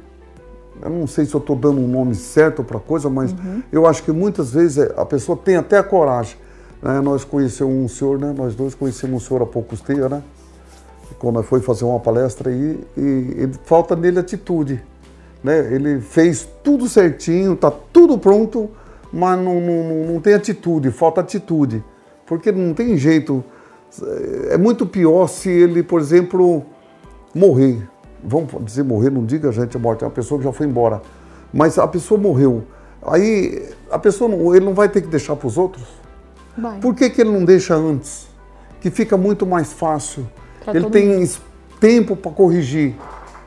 Eu 0.81 0.89
não 0.89 1.07
sei 1.07 1.25
se 1.25 1.33
eu 1.33 1.39
estou 1.39 1.55
dando 1.55 1.81
um 1.81 1.87
nome 1.87 2.15
certo 2.15 2.63
para 2.63 2.77
a 2.77 2.81
coisa, 2.81 3.09
mas 3.09 3.31
uhum. 3.31 3.61
eu 3.71 3.85
acho 3.85 4.03
que 4.03 4.11
muitas 4.11 4.51
vezes 4.51 4.77
a 4.95 5.05
pessoa 5.05 5.37
tem 5.37 5.55
até 5.55 5.77
a 5.77 5.83
coragem, 5.83 6.37
né? 6.81 7.01
Nós 7.01 7.23
conhecemos 7.23 7.73
um 7.73 7.87
senhor, 7.87 8.19
né? 8.19 8.33
nós 8.35 8.55
dois 8.55 8.73
conhecemos 8.73 9.23
um 9.23 9.27
senhor 9.27 9.41
há 9.41 9.45
poucos 9.45 9.81
dias, 9.81 10.09
né? 10.09 10.23
quando 11.17 11.43
foi 11.43 11.59
fazer 11.59 11.85
uma 11.85 11.99
palestra 11.99 12.49
aí, 12.49 12.79
e, 12.95 13.01
e 13.01 13.51
falta 13.65 13.95
nele 13.95 14.19
atitude. 14.19 14.81
Né? 15.43 15.73
Ele 15.73 15.99
fez 15.99 16.47
tudo 16.63 16.87
certinho, 16.87 17.53
está 17.53 17.71
tudo 17.71 18.17
pronto, 18.17 18.69
mas 19.11 19.37
não, 19.37 19.59
não, 19.59 20.05
não 20.13 20.21
tem 20.21 20.33
atitude, 20.33 20.91
falta 20.91 21.21
atitude. 21.21 21.83
Porque 22.25 22.51
não 22.51 22.73
tem 22.73 22.95
jeito. 22.95 23.43
É 24.49 24.57
muito 24.57 24.85
pior 24.85 25.27
se 25.27 25.49
ele, 25.49 25.81
por 25.81 25.99
exemplo, 25.99 26.63
morrer. 27.33 27.89
Vamos 28.23 28.53
dizer 28.65 28.83
morrer, 28.83 29.09
não 29.09 29.25
diga 29.25 29.51
gente 29.51 29.77
a 29.77 29.79
morte, 29.79 30.03
é 30.03 30.07
uma 30.07 30.13
pessoa 30.13 30.39
que 30.39 30.43
já 30.45 30.51
foi 30.51 30.67
embora. 30.67 31.01
Mas 31.53 31.77
a 31.77 31.87
pessoa 31.87 32.19
morreu. 32.19 32.63
Aí 33.01 33.69
a 33.89 33.97
pessoa 33.97 34.29
não, 34.29 34.55
ele 34.55 34.65
não 34.65 34.73
vai 34.73 34.89
ter 34.89 35.01
que 35.01 35.07
deixar 35.07 35.35
para 35.35 35.47
os 35.47 35.57
outros? 35.57 35.85
Vai. 36.57 36.79
Por 36.79 36.93
que, 36.93 37.09
que 37.09 37.21
ele 37.21 37.31
não 37.31 37.45
deixa 37.45 37.75
antes? 37.75 38.27
Que 38.81 38.91
fica 38.91 39.15
muito 39.17 39.45
mais 39.45 39.71
fácil. 39.71 40.27
Pra 40.63 40.75
ele 40.75 40.89
tem 40.89 41.07
mundo. 41.07 41.31
tempo 41.79 42.15
para 42.15 42.31
corrigir. 42.31 42.95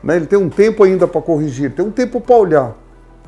Né? 0.03 0.15
Ele 0.15 0.25
tem 0.25 0.37
um 0.37 0.49
tempo 0.49 0.83
ainda 0.83 1.07
para 1.07 1.21
corrigir, 1.21 1.71
tem 1.71 1.85
um 1.85 1.91
tempo 1.91 2.19
para 2.19 2.35
olhar. 2.35 2.77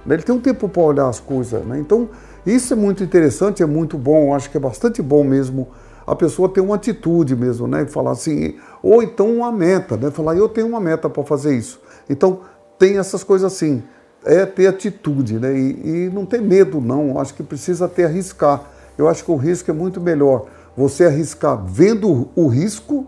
Né? 0.05 0.15
Ele 0.15 0.23
tem 0.23 0.35
um 0.35 0.39
tempo 0.39 0.67
para 0.67 0.81
olhar 0.81 1.07
as 1.07 1.19
coisas. 1.19 1.63
Né? 1.65 1.79
Então, 1.79 2.09
isso 2.45 2.73
é 2.73 2.75
muito 2.75 3.03
interessante, 3.03 3.63
é 3.63 3.65
muito 3.65 3.97
bom. 3.97 4.35
Acho 4.35 4.49
que 4.49 4.57
é 4.57 4.59
bastante 4.59 5.01
bom 5.01 5.23
mesmo 5.23 5.67
a 6.05 6.15
pessoa 6.15 6.47
ter 6.47 6.61
uma 6.61 6.75
atitude 6.75 7.35
mesmo, 7.35 7.67
né? 7.67 7.85
Falar 7.85 8.11
assim, 8.11 8.55
ou 8.83 9.01
então 9.01 9.37
uma 9.37 9.51
meta, 9.51 9.97
né? 9.97 10.11
Falar, 10.11 10.35
eu 10.35 10.47
tenho 10.47 10.67
uma 10.67 10.79
meta 10.79 11.09
para 11.09 11.23
fazer 11.23 11.55
isso. 11.55 11.79
Então, 12.09 12.41
tem 12.77 12.97
essas 12.97 13.23
coisas 13.23 13.51
assim. 13.51 13.83
É 14.23 14.45
ter 14.45 14.67
atitude, 14.67 15.39
né? 15.39 15.57
E, 15.57 16.05
e 16.05 16.09
não 16.13 16.25
ter 16.25 16.41
medo, 16.41 16.79
não. 16.81 17.19
Acho 17.19 17.33
que 17.33 17.43
precisa 17.43 17.87
ter 17.87 18.05
arriscar. 18.05 18.63
Eu 18.97 19.09
acho 19.09 19.23
que 19.23 19.31
o 19.31 19.35
risco 19.35 19.69
é 19.69 19.73
muito 19.73 19.99
melhor 19.99 20.45
você 20.75 21.05
arriscar 21.05 21.63
vendo 21.63 22.29
o 22.35 22.47
risco 22.47 23.05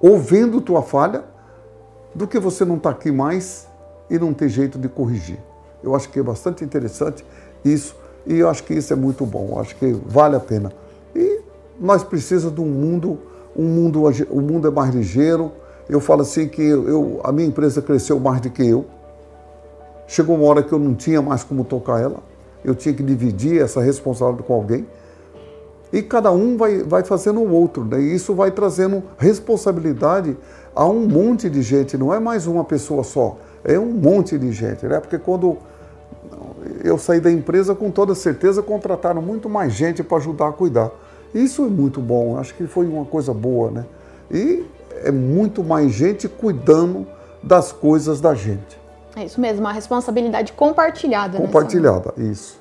ou 0.00 0.18
vendo 0.18 0.60
tua 0.60 0.82
falha 0.82 1.24
do 2.14 2.26
que 2.26 2.38
você 2.38 2.64
não 2.64 2.76
estar 2.76 2.92
tá 2.92 2.96
aqui 2.96 3.10
mais 3.10 3.66
e 4.08 4.18
não 4.18 4.32
ter 4.32 4.48
jeito 4.48 4.78
de 4.78 4.88
corrigir. 4.88 5.38
Eu 5.82 5.94
acho 5.94 6.08
que 6.08 6.18
é 6.18 6.22
bastante 6.22 6.64
interessante 6.64 7.24
isso 7.64 7.96
e 8.26 8.38
eu 8.38 8.48
acho 8.48 8.64
que 8.64 8.74
isso 8.74 8.92
é 8.92 8.96
muito 8.96 9.24
bom. 9.26 9.50
Eu 9.52 9.60
acho 9.60 9.76
que 9.76 9.92
vale 10.06 10.36
a 10.36 10.40
pena. 10.40 10.72
Nós 11.78 12.02
precisamos 12.02 12.54
de 12.54 12.60
um 12.60 12.66
mundo, 12.66 13.18
um 13.56 13.64
mundo, 13.64 14.02
o 14.30 14.40
mundo 14.40 14.68
é 14.68 14.70
mais 14.70 14.94
ligeiro. 14.94 15.52
Eu 15.88 16.00
falo 16.00 16.22
assim 16.22 16.48
que 16.48 16.62
eu, 16.62 17.20
a 17.24 17.32
minha 17.32 17.48
empresa 17.48 17.80
cresceu 17.80 18.18
mais 18.18 18.40
do 18.40 18.50
que 18.50 18.66
eu. 18.66 18.84
Chegou 20.06 20.36
uma 20.36 20.46
hora 20.46 20.62
que 20.62 20.72
eu 20.72 20.78
não 20.78 20.94
tinha 20.94 21.20
mais 21.20 21.44
como 21.44 21.64
tocar 21.64 22.00
ela 22.00 22.22
eu 22.64 22.74
tinha 22.74 22.94
que 22.94 23.02
dividir 23.02 23.60
essa 23.60 23.80
responsabilidade 23.80 24.46
com 24.46 24.54
alguém. 24.54 24.86
E 25.92 26.02
cada 26.02 26.30
um 26.30 26.56
vai, 26.56 26.82
vai 26.82 27.02
fazendo 27.02 27.40
o 27.40 27.50
outro, 27.50 27.84
né? 27.84 28.00
E 28.00 28.14
isso 28.14 28.34
vai 28.34 28.50
trazendo 28.50 29.02
responsabilidade 29.16 30.36
a 30.74 30.84
um 30.86 31.06
monte 31.06 31.48
de 31.48 31.62
gente, 31.62 31.96
não 31.96 32.12
é 32.12 32.20
mais 32.20 32.46
uma 32.46 32.62
pessoa 32.62 33.02
só, 33.02 33.38
é 33.64 33.78
um 33.78 33.86
monte 33.86 34.38
de 34.38 34.52
gente, 34.52 34.86
né? 34.86 35.00
Porque 35.00 35.18
quando 35.18 35.56
eu 36.84 36.98
saí 36.98 37.20
da 37.20 37.30
empresa, 37.30 37.74
com 37.74 37.90
toda 37.90 38.14
certeza 38.14 38.62
contrataram 38.62 39.22
muito 39.22 39.48
mais 39.48 39.72
gente 39.72 40.02
para 40.02 40.18
ajudar 40.18 40.48
a 40.48 40.52
cuidar. 40.52 40.90
Isso 41.34 41.64
é 41.64 41.68
muito 41.68 42.00
bom, 42.00 42.38
acho 42.38 42.54
que 42.54 42.66
foi 42.66 42.86
uma 42.86 43.04
coisa 43.04 43.34
boa, 43.34 43.70
né? 43.70 43.84
E 44.30 44.64
é 45.04 45.10
muito 45.10 45.62
mais 45.62 45.92
gente 45.92 46.28
cuidando 46.28 47.06
das 47.42 47.72
coisas 47.72 48.20
da 48.20 48.34
gente. 48.34 48.78
É 49.16 49.24
isso 49.24 49.40
mesmo, 49.40 49.60
uma 49.60 49.72
responsabilidade 49.72 50.52
compartilhada. 50.52 51.38
Né, 51.38 51.44
compartilhada, 51.44 52.12
né, 52.16 52.26
isso. 52.26 52.58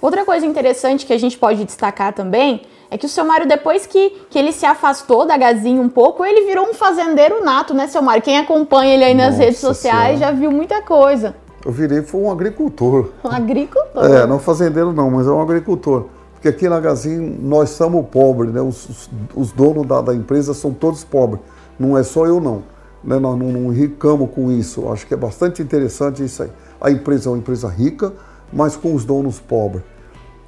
Outra 0.00 0.24
coisa 0.24 0.44
interessante 0.44 1.06
que 1.06 1.12
a 1.12 1.18
gente 1.18 1.38
pode 1.38 1.64
destacar 1.64 2.12
também 2.12 2.62
é 2.90 2.98
que 2.98 3.06
o 3.06 3.08
seu 3.08 3.24
Mário, 3.24 3.48
depois 3.48 3.86
que, 3.86 4.10
que 4.30 4.38
ele 4.38 4.52
se 4.52 4.66
afastou 4.66 5.26
da 5.26 5.36
Gazinha 5.36 5.80
um 5.80 5.88
pouco, 5.88 6.24
ele 6.24 6.46
virou 6.46 6.66
um 6.68 6.74
fazendeiro 6.74 7.42
nato, 7.42 7.74
né, 7.74 7.88
seu 7.88 8.02
Mário? 8.02 8.22
Quem 8.22 8.38
acompanha 8.38 8.94
ele 8.94 9.04
aí 9.04 9.14
nas 9.14 9.32
Nossa 9.32 9.42
redes 9.44 9.58
sociais 9.58 10.18
senhora. 10.18 10.34
já 10.34 10.38
viu 10.38 10.50
muita 10.50 10.82
coisa. 10.82 11.34
Eu 11.64 11.72
virei 11.72 12.02
foi 12.02 12.20
um 12.20 12.30
agricultor. 12.30 13.10
Um 13.24 13.30
agricultor? 13.30 14.04
É, 14.04 14.26
não 14.26 14.38
fazendeiro 14.38 14.92
não, 14.92 15.10
mas 15.10 15.26
é 15.26 15.30
um 15.30 15.40
agricultor. 15.40 16.06
Porque 16.36 16.48
aqui 16.48 16.68
na 16.68 16.78
Gazinha 16.78 17.18
nós 17.40 17.70
somos 17.70 18.06
pobres, 18.08 18.52
né? 18.52 18.60
Os, 18.60 18.88
os, 18.88 19.10
os 19.34 19.52
donos 19.52 19.86
da, 19.86 20.02
da, 20.02 20.14
empresa 20.14 20.52
são 20.52 20.72
todos 20.72 21.02
pobres. 21.02 21.40
Não 21.78 21.96
é 21.96 22.02
só 22.02 22.26
eu 22.26 22.40
não. 22.40 22.62
Né? 23.02 23.18
Nós 23.18 23.38
não, 23.38 23.48
não 23.48 23.72
enricamos 23.72 24.30
com 24.34 24.52
isso. 24.52 24.86
Acho 24.90 25.06
que 25.06 25.14
é 25.14 25.16
bastante 25.16 25.62
interessante 25.62 26.22
isso 26.22 26.42
aí. 26.42 26.50
A 26.78 26.90
empresa 26.90 27.30
é 27.30 27.32
uma 27.32 27.38
empresa 27.38 27.68
rica, 27.68 28.12
mas 28.52 28.76
com 28.76 28.94
os 28.94 29.04
donos 29.04 29.40
pobres. 29.40 29.82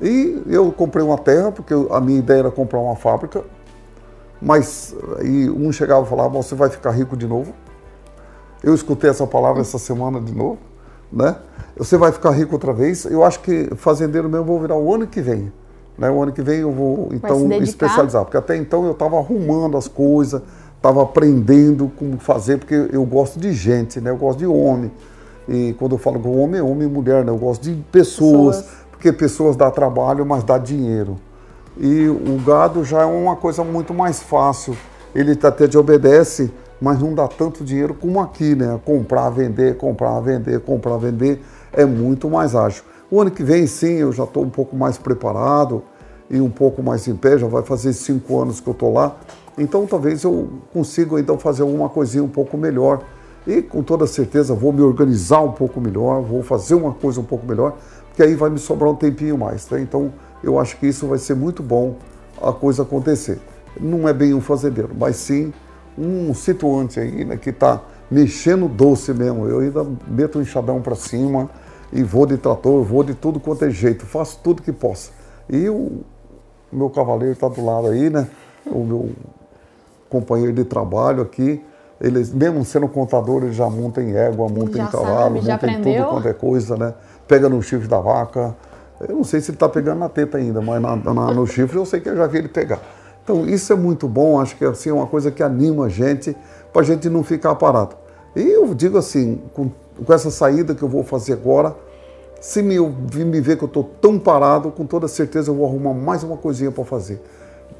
E 0.00 0.42
eu 0.46 0.70
comprei 0.70 1.02
uma 1.02 1.16
terra, 1.16 1.50
porque 1.50 1.74
a 1.90 2.00
minha 2.00 2.18
ideia 2.18 2.40
era 2.40 2.50
comprar 2.50 2.78
uma 2.78 2.94
fábrica, 2.94 3.42
mas 4.40 4.94
aí 5.18 5.50
um 5.50 5.72
chegava 5.72 6.06
e 6.06 6.08
falava, 6.08 6.28
você 6.28 6.54
vai 6.54 6.68
ficar 6.68 6.90
rico 6.90 7.16
de 7.16 7.26
novo. 7.26 7.52
Eu 8.62 8.74
escutei 8.74 9.08
essa 9.08 9.26
palavra 9.26 9.62
essa 9.62 9.78
semana 9.78 10.20
de 10.20 10.34
novo, 10.34 10.58
né? 11.10 11.36
Você 11.76 11.96
vai 11.96 12.12
ficar 12.12 12.30
rico 12.30 12.52
outra 12.52 12.72
vez. 12.72 13.04
Eu 13.04 13.24
acho 13.24 13.40
que 13.40 13.74
fazendeiro 13.76 14.28
mesmo 14.28 14.44
vou 14.44 14.60
virar 14.60 14.76
o 14.76 14.94
ano 14.94 15.06
que 15.06 15.20
vem. 15.20 15.52
Né? 15.98 16.08
O 16.08 16.22
ano 16.22 16.32
que 16.32 16.42
vem 16.42 16.60
eu 16.60 16.70
vou 16.70 17.08
então 17.12 17.50
especializar, 17.60 18.24
porque 18.24 18.36
até 18.36 18.56
então 18.56 18.84
eu 18.86 18.92
estava 18.92 19.18
arrumando 19.18 19.76
as 19.76 19.88
coisas, 19.88 20.40
estava 20.76 21.02
aprendendo 21.02 21.90
como 21.98 22.18
fazer, 22.18 22.58
porque 22.58 22.88
eu 22.92 23.04
gosto 23.04 23.40
de 23.40 23.52
gente, 23.52 24.00
né? 24.00 24.10
Eu 24.10 24.16
gosto 24.16 24.38
de 24.38 24.46
homem. 24.46 24.92
E 25.48 25.74
quando 25.78 25.92
eu 25.92 25.98
falo 25.98 26.20
com 26.20 26.40
homem, 26.40 26.60
é 26.60 26.62
homem 26.62 26.86
e 26.86 26.90
mulher, 26.90 27.24
né? 27.24 27.32
Eu 27.32 27.36
gosto 27.36 27.62
de 27.62 27.74
pessoas, 27.90 28.58
pessoas, 28.58 28.78
porque 28.92 29.12
pessoas 29.12 29.56
dá 29.56 29.70
trabalho, 29.70 30.24
mas 30.24 30.44
dá 30.44 30.56
dinheiro. 30.56 31.16
E 31.76 32.08
o 32.08 32.40
gado 32.44 32.84
já 32.84 33.02
é 33.02 33.06
uma 33.06 33.34
coisa 33.34 33.64
muito 33.64 33.92
mais 33.92 34.22
fácil. 34.22 34.76
Ele 35.14 35.32
até 35.42 35.66
te 35.66 35.76
obedece, 35.76 36.52
mas 36.80 37.00
não 37.00 37.12
dá 37.12 37.26
tanto 37.26 37.64
dinheiro 37.64 37.94
como 37.94 38.20
aqui, 38.20 38.54
né? 38.54 38.78
Comprar, 38.84 39.30
vender, 39.30 39.76
comprar, 39.76 40.20
vender, 40.20 40.60
comprar, 40.60 40.96
vender 40.96 41.42
é 41.72 41.84
muito 41.84 42.28
mais 42.30 42.54
ágil. 42.54 42.82
O 43.10 43.22
ano 43.22 43.30
que 43.30 43.42
vem, 43.42 43.66
sim, 43.66 43.94
eu 43.94 44.12
já 44.12 44.24
estou 44.24 44.44
um 44.44 44.50
pouco 44.50 44.76
mais 44.76 44.98
preparado 44.98 45.82
e 46.28 46.38
um 46.42 46.50
pouco 46.50 46.82
mais 46.82 47.08
em 47.08 47.16
pé, 47.16 47.38
já 47.38 47.46
vai 47.46 47.62
fazer 47.62 47.94
cinco 47.94 48.38
anos 48.38 48.60
que 48.60 48.68
eu 48.68 48.72
estou 48.72 48.92
lá. 48.92 49.16
Então 49.56 49.86
talvez 49.86 50.24
eu 50.24 50.48
consiga 50.74 51.18
então 51.18 51.38
fazer 51.38 51.62
alguma 51.62 51.88
coisinha 51.88 52.22
um 52.22 52.28
pouco 52.28 52.58
melhor. 52.58 53.02
E 53.46 53.62
com 53.62 53.82
toda 53.82 54.06
certeza 54.06 54.52
vou 54.54 54.74
me 54.74 54.82
organizar 54.82 55.40
um 55.40 55.52
pouco 55.52 55.80
melhor, 55.80 56.20
vou 56.20 56.42
fazer 56.42 56.74
uma 56.74 56.92
coisa 56.92 57.18
um 57.18 57.24
pouco 57.24 57.46
melhor, 57.46 57.78
porque 58.08 58.22
aí 58.22 58.34
vai 58.34 58.50
me 58.50 58.58
sobrar 58.58 58.90
um 58.90 58.94
tempinho 58.94 59.38
mais. 59.38 59.64
Tá? 59.64 59.80
Então 59.80 60.12
eu 60.44 60.58
acho 60.58 60.76
que 60.76 60.86
isso 60.86 61.06
vai 61.06 61.18
ser 61.18 61.34
muito 61.34 61.62
bom 61.62 61.96
a 62.42 62.52
coisa 62.52 62.82
acontecer. 62.82 63.38
Não 63.80 64.06
é 64.06 64.12
bem 64.12 64.34
um 64.34 64.40
fazendeiro, 64.42 64.90
mas 64.94 65.16
sim 65.16 65.50
um 65.96 66.34
situante 66.34 67.00
aí, 67.00 67.24
né, 67.24 67.38
que 67.38 67.50
está 67.50 67.80
mexendo 68.10 68.68
doce 68.68 69.14
mesmo. 69.14 69.46
Eu 69.46 69.60
ainda 69.60 69.86
meto 70.06 70.38
o 70.38 70.42
enxadão 70.42 70.82
para 70.82 70.94
cima 70.94 71.48
e 71.92 72.02
vou 72.02 72.26
de 72.26 72.36
trator, 72.36 72.82
vou 72.82 73.02
de 73.02 73.14
tudo 73.14 73.40
quanto 73.40 73.64
é 73.64 73.70
jeito, 73.70 74.06
faço 74.06 74.40
tudo 74.42 74.62
que 74.62 74.72
possa. 74.72 75.10
E 75.48 75.68
o 75.68 76.00
meu 76.72 76.90
cavaleiro 76.90 77.32
está 77.32 77.48
do 77.48 77.64
lado 77.64 77.88
aí, 77.88 78.10
né? 78.10 78.28
O 78.66 78.84
meu 78.84 79.10
companheiro 80.08 80.52
de 80.52 80.64
trabalho 80.64 81.22
aqui, 81.22 81.62
eles, 82.00 82.32
mesmo 82.32 82.64
sendo 82.64 82.88
contador, 82.88 83.42
ele 83.42 83.52
já 83.52 83.68
monta 83.68 84.02
em 84.02 84.14
égua, 84.14 84.48
monta 84.48 84.76
já 84.76 84.84
em 84.84 84.86
cavalo, 84.86 85.42
sabe, 85.42 85.50
monta 85.50 85.66
em 85.66 85.82
tudo 85.82 86.10
quanto 86.10 86.28
é 86.28 86.32
coisa, 86.32 86.76
né? 86.76 86.94
Pega 87.26 87.48
no 87.48 87.62
chifre 87.62 87.88
da 87.88 87.98
vaca. 87.98 88.54
Eu 89.00 89.16
não 89.16 89.24
sei 89.24 89.40
se 89.40 89.50
ele 89.50 89.56
está 89.56 89.68
pegando 89.68 89.98
na 89.98 90.08
teta 90.08 90.38
ainda, 90.38 90.60
mas 90.60 90.80
na, 90.80 90.96
na, 90.96 91.32
no 91.32 91.46
chifre 91.46 91.76
eu 91.76 91.86
sei 91.86 92.00
que 92.00 92.08
eu 92.08 92.16
já 92.16 92.26
vi 92.26 92.38
ele 92.38 92.48
pegar. 92.48 92.80
Então 93.22 93.46
isso 93.46 93.72
é 93.72 93.76
muito 93.76 94.08
bom, 94.08 94.40
acho 94.40 94.56
que 94.56 94.64
assim, 94.64 94.90
é 94.90 94.92
uma 94.92 95.06
coisa 95.06 95.30
que 95.30 95.42
anima 95.42 95.86
a 95.86 95.88
gente, 95.88 96.36
para 96.72 96.82
a 96.82 96.84
gente 96.84 97.08
não 97.08 97.22
ficar 97.22 97.54
parado. 97.54 97.96
E 98.34 98.40
eu 98.40 98.74
digo 98.74 98.96
assim, 98.98 99.40
com, 99.54 99.70
com 100.04 100.12
essa 100.12 100.30
saída 100.30 100.74
que 100.74 100.82
eu 100.82 100.88
vou 100.88 101.02
fazer 101.02 101.34
agora, 101.34 101.76
se 102.40 102.62
me, 102.62 102.78
me 102.78 103.40
ver 103.40 103.56
que 103.56 103.64
eu 103.64 103.68
estou 103.68 103.84
tão 104.00 104.18
parado, 104.18 104.70
com 104.70 104.86
toda 104.86 105.08
certeza 105.08 105.50
eu 105.50 105.54
vou 105.54 105.66
arrumar 105.66 105.92
mais 105.92 106.22
uma 106.22 106.36
coisinha 106.36 106.70
para 106.70 106.84
fazer 106.84 107.20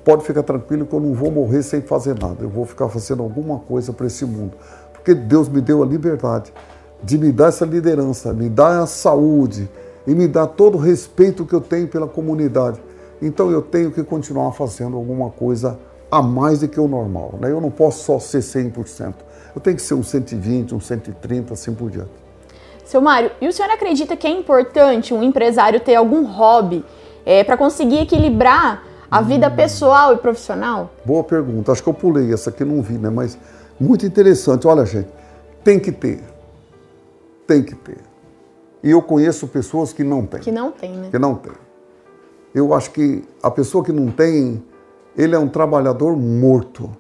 pode 0.08 0.24
ficar 0.24 0.42
tranquilo 0.42 0.86
que 0.86 0.94
eu 0.94 1.00
não 1.00 1.12
vou 1.12 1.30
morrer 1.30 1.62
sem 1.62 1.82
fazer 1.82 2.18
nada. 2.18 2.38
Eu 2.40 2.48
vou 2.48 2.64
ficar 2.64 2.88
fazendo 2.88 3.22
alguma 3.22 3.58
coisa 3.58 3.92
para 3.92 4.06
esse 4.06 4.24
mundo. 4.24 4.52
Porque 4.90 5.14
Deus 5.14 5.50
me 5.50 5.60
deu 5.60 5.82
a 5.82 5.86
liberdade 5.86 6.50
de 7.02 7.18
me 7.18 7.30
dar 7.30 7.48
essa 7.48 7.66
liderança, 7.66 8.32
me 8.32 8.48
dar 8.48 8.80
a 8.80 8.86
saúde 8.86 9.68
e 10.06 10.14
me 10.14 10.26
dar 10.26 10.46
todo 10.46 10.76
o 10.76 10.80
respeito 10.80 11.44
que 11.44 11.54
eu 11.54 11.60
tenho 11.60 11.86
pela 11.88 12.08
comunidade. 12.08 12.80
Então 13.20 13.50
eu 13.50 13.60
tenho 13.60 13.90
que 13.90 14.02
continuar 14.02 14.52
fazendo 14.52 14.96
alguma 14.96 15.28
coisa 15.28 15.78
a 16.10 16.22
mais 16.22 16.60
do 16.60 16.68
que 16.68 16.80
o 16.80 16.88
normal. 16.88 17.34
Né? 17.38 17.50
Eu 17.50 17.60
não 17.60 17.70
posso 17.70 18.02
só 18.04 18.18
ser 18.18 18.38
100%. 18.38 19.12
Tenho 19.60 19.76
que 19.76 19.82
ser 19.82 19.94
um 19.94 20.02
120, 20.02 20.74
um 20.74 20.80
130, 20.80 21.54
assim 21.54 21.74
por 21.74 21.90
diante. 21.90 22.10
Seu 22.84 23.00
Mário, 23.00 23.30
e 23.40 23.46
o 23.46 23.52
senhor 23.52 23.70
acredita 23.70 24.16
que 24.16 24.26
é 24.26 24.30
importante 24.30 25.12
um 25.12 25.22
empresário 25.22 25.78
ter 25.78 25.94
algum 25.94 26.24
hobby 26.24 26.84
é, 27.26 27.44
para 27.44 27.56
conseguir 27.56 27.98
equilibrar 27.98 28.82
a 29.10 29.20
vida 29.20 29.50
pessoal 29.50 30.14
e 30.14 30.16
profissional? 30.16 30.90
Boa 31.04 31.24
pergunta. 31.24 31.72
Acho 31.72 31.82
que 31.82 31.88
eu 31.88 31.94
pulei 31.94 32.32
essa 32.32 32.50
aqui, 32.50 32.64
não 32.64 32.82
vi, 32.82 32.94
né? 32.94 33.10
Mas 33.10 33.38
muito 33.78 34.06
interessante. 34.06 34.66
Olha, 34.66 34.84
gente, 34.84 35.08
tem 35.64 35.78
que 35.78 35.92
ter. 35.92 36.22
Tem 37.46 37.62
que 37.62 37.74
ter. 37.74 37.98
E 38.82 38.90
eu 38.90 39.02
conheço 39.02 39.46
pessoas 39.48 39.92
que 39.92 40.04
não 40.04 40.24
têm. 40.24 40.40
Que 40.40 40.52
não 40.52 40.70
têm, 40.70 40.92
né? 40.92 41.08
Que 41.10 41.18
não 41.18 41.34
têm. 41.34 41.52
Eu 42.54 42.72
acho 42.72 42.90
que 42.90 43.24
a 43.42 43.50
pessoa 43.50 43.84
que 43.84 43.92
não 43.92 44.10
tem, 44.10 44.62
ele 45.16 45.34
é 45.34 45.38
um 45.38 45.48
trabalhador 45.48 46.16
morto, 46.16 46.90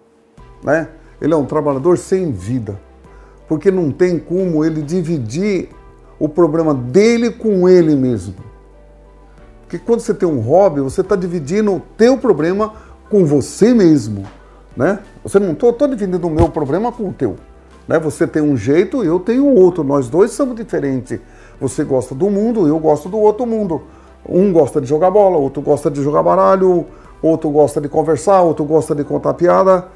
né? 0.62 0.88
Ele 1.20 1.34
é 1.34 1.36
um 1.36 1.44
trabalhador 1.44 1.98
sem 1.98 2.30
vida. 2.30 2.78
Porque 3.48 3.70
não 3.70 3.90
tem 3.90 4.18
como 4.18 4.64
ele 4.64 4.82
dividir 4.82 5.70
o 6.18 6.28
problema 6.28 6.74
dele 6.74 7.30
com 7.30 7.68
ele 7.68 7.94
mesmo. 7.94 8.34
Porque 9.62 9.78
quando 9.78 10.00
você 10.00 10.14
tem 10.14 10.28
um 10.28 10.40
hobby, 10.40 10.80
você 10.80 11.00
está 11.00 11.14
dividindo 11.14 11.74
o 11.74 11.82
teu 11.96 12.16
problema 12.18 12.72
com 13.10 13.24
você 13.24 13.74
mesmo, 13.74 14.24
né? 14.76 15.00
Você 15.22 15.38
não 15.38 15.52
estou 15.52 15.72
dividindo 15.72 16.26
o 16.26 16.30
meu 16.30 16.48
problema 16.48 16.90
com 16.90 17.08
o 17.08 17.12
teu. 17.12 17.36
Né? 17.86 17.98
Você 17.98 18.26
tem 18.26 18.42
um 18.42 18.56
jeito, 18.56 19.02
eu 19.02 19.18
tenho 19.18 19.46
outro. 19.46 19.82
Nós 19.82 20.08
dois 20.08 20.32
somos 20.32 20.54
diferentes. 20.54 21.18
Você 21.60 21.82
gosta 21.82 22.14
do 22.14 22.28
mundo, 22.28 22.68
eu 22.68 22.78
gosto 22.78 23.08
do 23.08 23.18
outro 23.18 23.46
mundo. 23.46 23.82
Um 24.28 24.52
gosta 24.52 24.80
de 24.80 24.86
jogar 24.86 25.10
bola, 25.10 25.38
outro 25.38 25.62
gosta 25.62 25.90
de 25.90 26.02
jogar 26.02 26.22
baralho, 26.22 26.86
outro 27.22 27.48
gosta 27.50 27.80
de 27.80 27.88
conversar, 27.88 28.42
outro 28.42 28.64
gosta 28.64 28.94
de 28.94 29.04
contar 29.04 29.34
piada. 29.34 29.86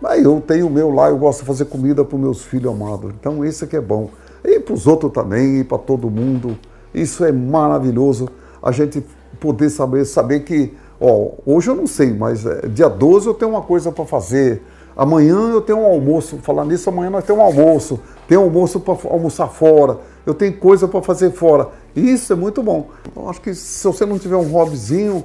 Mas 0.00 0.22
eu 0.24 0.40
tenho 0.40 0.66
o 0.66 0.70
meu 0.70 0.90
lá, 0.90 1.08
eu 1.08 1.16
gosto 1.16 1.40
de 1.40 1.46
fazer 1.46 1.64
comida 1.66 2.04
para 2.04 2.16
os 2.16 2.20
meus 2.20 2.44
filhos 2.44 2.72
amados. 2.72 3.12
Então 3.18 3.44
isso 3.44 3.64
é 3.64 3.66
que 3.66 3.76
é 3.76 3.80
bom. 3.80 4.10
E 4.44 4.60
para 4.60 4.74
os 4.74 4.86
outros 4.86 5.12
também, 5.12 5.60
e 5.60 5.64
para 5.64 5.78
todo 5.78 6.10
mundo. 6.10 6.56
Isso 6.94 7.24
é 7.24 7.32
maravilhoso. 7.32 8.28
A 8.62 8.72
gente 8.72 9.04
poder 9.40 9.70
saber, 9.70 10.04
saber 10.04 10.40
que, 10.40 10.74
ó, 11.00 11.30
hoje 11.44 11.68
eu 11.68 11.74
não 11.74 11.86
sei, 11.86 12.12
mas 12.12 12.44
é, 12.46 12.66
dia 12.68 12.88
12 12.88 13.26
eu 13.26 13.34
tenho 13.34 13.50
uma 13.50 13.62
coisa 13.62 13.90
para 13.90 14.04
fazer. 14.04 14.62
Amanhã 14.96 15.50
eu 15.50 15.60
tenho 15.60 15.80
um 15.80 15.84
almoço, 15.84 16.38
falar 16.38 16.64
nisso, 16.64 16.88
amanhã 16.88 17.10
nós 17.10 17.24
temos 17.24 17.42
um 17.42 17.44
almoço, 17.44 18.00
tem 18.26 18.38
almoço 18.38 18.80
para 18.80 18.96
almoçar 19.10 19.46
fora, 19.48 19.98
eu 20.24 20.32
tenho 20.32 20.54
coisa 20.54 20.88
para 20.88 21.02
fazer 21.02 21.32
fora. 21.32 21.68
Isso 21.94 22.32
é 22.32 22.36
muito 22.36 22.62
bom. 22.62 22.88
Eu 23.14 23.28
acho 23.28 23.40
que 23.42 23.54
se 23.54 23.86
você 23.86 24.06
não 24.06 24.18
tiver 24.18 24.36
um 24.36 24.50
hobbyzinho, 24.50 25.22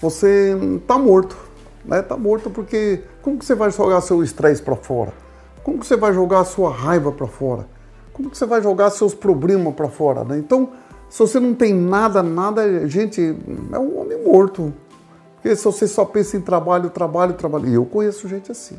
você 0.00 0.54
está 0.76 0.98
morto. 0.98 1.36
Né? 1.84 2.02
Tá 2.02 2.16
morto 2.16 2.50
porque 2.50 3.02
como 3.22 3.38
que 3.38 3.44
você 3.44 3.54
vai 3.54 3.70
jogar 3.70 4.00
seu 4.00 4.22
estresse 4.22 4.62
para 4.62 4.76
fora? 4.76 5.12
Como 5.62 5.78
que 5.78 5.86
você 5.86 5.96
vai 5.96 6.12
jogar 6.12 6.44
sua 6.44 6.70
raiva 6.70 7.12
para 7.12 7.26
fora? 7.26 7.66
Como 8.12 8.30
que 8.30 8.38
você 8.38 8.46
vai 8.46 8.62
jogar 8.62 8.90
seus 8.90 9.14
problemas 9.14 9.74
para 9.74 9.88
fora? 9.88 10.22
Né? 10.24 10.38
Então, 10.38 10.70
se 11.08 11.18
você 11.18 11.40
não 11.40 11.54
tem 11.54 11.74
nada, 11.74 12.22
nada, 12.22 12.88
gente, 12.88 13.36
é 13.72 13.78
um 13.78 14.00
homem 14.00 14.22
morto. 14.24 14.72
Porque 15.36 15.54
se 15.54 15.64
você 15.64 15.86
só 15.86 16.04
pensa 16.04 16.36
em 16.36 16.40
trabalho, 16.40 16.90
trabalho, 16.90 17.34
trabalho. 17.34 17.68
E 17.68 17.74
eu 17.74 17.84
conheço 17.84 18.28
gente 18.28 18.50
assim. 18.50 18.76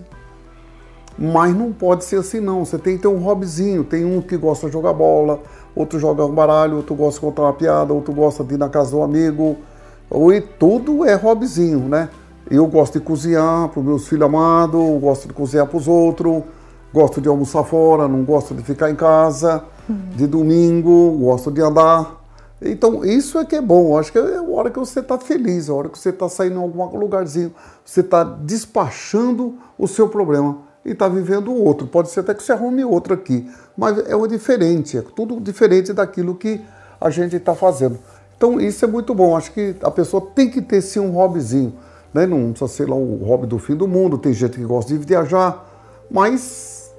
Mas 1.17 1.55
não 1.55 1.71
pode 1.71 2.03
ser 2.03 2.17
assim, 2.17 2.39
não. 2.39 2.65
Você 2.65 2.77
tem 2.77 2.97
que 2.97 3.03
ter 3.03 3.07
um 3.07 3.19
hobbyzinho. 3.19 3.83
Tem 3.83 4.03
um 4.03 4.21
que 4.21 4.35
gosta 4.35 4.67
de 4.67 4.73
jogar 4.73 4.93
bola, 4.93 5.39
outro 5.75 5.99
joga 5.99 6.25
um 6.25 6.33
baralho, 6.33 6.77
outro 6.77 6.95
gosta 6.95 7.19
de 7.19 7.25
contar 7.25 7.43
uma 7.43 7.53
piada, 7.53 7.93
outro 7.93 8.13
gosta 8.13 8.43
de 8.43 8.55
ir 8.55 8.57
na 8.57 8.69
casa 8.69 8.91
do 8.91 9.01
amigo. 9.01 9.57
E 10.33 10.41
tudo 10.41 11.05
é 11.05 11.13
hobbyzinho, 11.13 11.79
né? 11.87 12.09
Eu 12.49 12.67
gosto 12.67 12.99
de 12.99 13.05
cozinhar 13.05 13.69
para 13.69 13.79
os 13.79 13.85
meus 13.85 14.07
filhos 14.07 14.25
amados, 14.25 15.01
gosto 15.01 15.27
de 15.27 15.33
cozinhar 15.33 15.65
para 15.65 15.77
os 15.77 15.87
outros, 15.87 16.43
gosto 16.93 17.19
de 17.19 17.27
almoçar 17.27 17.63
fora, 17.63 18.07
não 18.07 18.23
gosto 18.23 18.53
de 18.53 18.61
ficar 18.63 18.89
em 18.89 18.95
casa, 18.95 19.63
uhum. 19.89 20.09
de 20.15 20.27
domingo, 20.27 21.17
gosto 21.19 21.51
de 21.51 21.61
andar. 21.61 22.23
Então, 22.61 23.03
isso 23.03 23.37
é 23.37 23.45
que 23.45 23.55
é 23.55 23.61
bom. 23.61 23.97
Acho 23.97 24.11
que 24.11 24.17
é 24.17 24.37
a 24.37 24.43
hora 24.43 24.69
que 24.69 24.79
você 24.79 24.99
está 24.99 25.17
feliz, 25.17 25.69
a 25.69 25.73
hora 25.73 25.89
que 25.89 25.97
você 25.97 26.09
está 26.09 26.29
saindo 26.29 26.55
em 26.55 26.61
algum 26.61 26.97
lugarzinho, 26.97 27.53
você 27.83 28.01
está 28.01 28.23
despachando 28.23 29.55
o 29.77 29.87
seu 29.87 30.07
problema 30.07 30.59
e 30.85 30.91
está 30.91 31.07
vivendo 31.07 31.51
o 31.51 31.63
outro. 31.63 31.87
Pode 31.87 32.09
ser 32.09 32.21
até 32.21 32.33
que 32.33 32.43
você 32.43 32.53
arrume 32.53 32.85
outro 32.85 33.13
aqui, 33.13 33.49
mas 33.75 33.97
é 34.07 34.15
o 34.15 34.25
diferente, 34.27 34.97
é 34.97 35.01
tudo 35.01 35.39
diferente 35.39 35.91
daquilo 35.93 36.35
que 36.35 36.61
a 37.01 37.09
gente 37.09 37.35
está 37.35 37.53
fazendo. 37.53 37.99
Então, 38.37 38.59
isso 38.61 38.85
é 38.85 38.87
muito 38.87 39.13
bom. 39.13 39.35
Acho 39.35 39.51
que 39.51 39.75
a 39.81 39.91
pessoa 39.91 40.25
tem 40.33 40.49
que 40.49 40.61
ter 40.61 40.81
sim 40.81 40.99
um 40.99 41.11
hobbyzinho. 41.11 41.73
Né? 42.15 42.25
Não 42.25 42.51
precisa 42.51 42.69
ser 42.69 42.89
lá 42.89 42.95
o 42.95 43.17
hobby 43.25 43.45
do 43.45 43.59
fim 43.59 43.75
do 43.75 43.89
mundo. 43.89 44.17
Tem 44.17 44.31
gente 44.31 44.57
que 44.57 44.63
gosta 44.63 44.97
de 44.97 45.05
viajar, 45.05 45.69
mas 46.09 46.89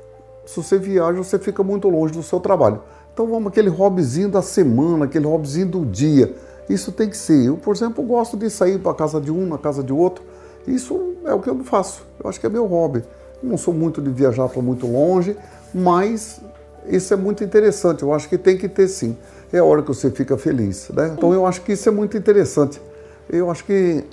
se 0.44 0.56
você 0.56 0.78
viaja, 0.78 1.16
você 1.16 1.38
fica 1.38 1.62
muito 1.62 1.88
longe 1.88 2.12
do 2.12 2.22
seu 2.22 2.38
trabalho. 2.38 2.80
Então 3.14 3.26
vamos 3.26 3.46
aquele 3.46 3.70
hobbyzinho 3.70 4.28
da 4.28 4.42
semana, 4.42 5.06
aquele 5.06 5.26
hobbyzinho 5.26 5.68
do 5.68 5.86
dia. 5.86 6.34
Isso 6.68 6.92
tem 6.92 7.08
que 7.08 7.16
ser. 7.16 7.46
Eu, 7.46 7.56
por 7.56 7.74
exemplo, 7.74 8.04
gosto 8.04 8.36
de 8.36 8.50
sair 8.50 8.78
para 8.78 8.92
a 8.92 8.94
casa 8.94 9.18
de 9.18 9.32
um, 9.32 9.46
na 9.46 9.56
casa 9.56 9.82
de 9.82 9.90
outro. 9.90 10.22
Isso 10.66 11.14
é 11.24 11.32
o 11.32 11.40
que 11.40 11.48
eu 11.48 11.64
faço. 11.64 12.04
Eu 12.22 12.28
acho 12.28 12.38
que 12.38 12.44
é 12.44 12.50
meu 12.50 12.66
hobby. 12.66 13.02
não 13.42 13.56
sou 13.56 13.72
muito 13.72 14.02
de 14.02 14.10
viajar 14.10 14.50
para 14.50 14.60
muito 14.60 14.86
longe, 14.86 15.34
mas 15.72 16.42
isso 16.86 17.14
é 17.14 17.16
muito 17.16 17.42
interessante. 17.42 18.02
Eu 18.02 18.12
acho 18.12 18.28
que 18.28 18.36
tem 18.36 18.58
que 18.58 18.68
ter 18.68 18.86
sim. 18.86 19.16
É 19.50 19.60
a 19.60 19.64
hora 19.64 19.80
que 19.80 19.88
você 19.88 20.10
fica 20.10 20.36
feliz, 20.36 20.90
né? 20.92 21.14
Então 21.16 21.32
eu 21.32 21.46
acho 21.46 21.62
que 21.62 21.72
isso 21.72 21.88
é 21.88 21.92
muito 21.92 22.18
interessante. 22.18 22.82
Eu 23.30 23.50
acho 23.50 23.64
que 23.64 24.04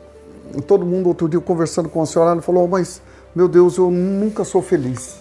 todo 0.62 0.86
mundo 0.86 1.08
outro 1.08 1.28
dia 1.28 1.40
conversando 1.40 1.90
com 1.90 2.02
a 2.02 2.06
senhora, 2.06 2.32
ela 2.32 2.42
falou: 2.42 2.68
"Mas 2.68 3.02
meu 3.36 3.48
Deus, 3.48 3.78
eu 3.78 3.90
nunca 3.90 4.44
sou 4.44 4.62
feliz". 4.62 5.18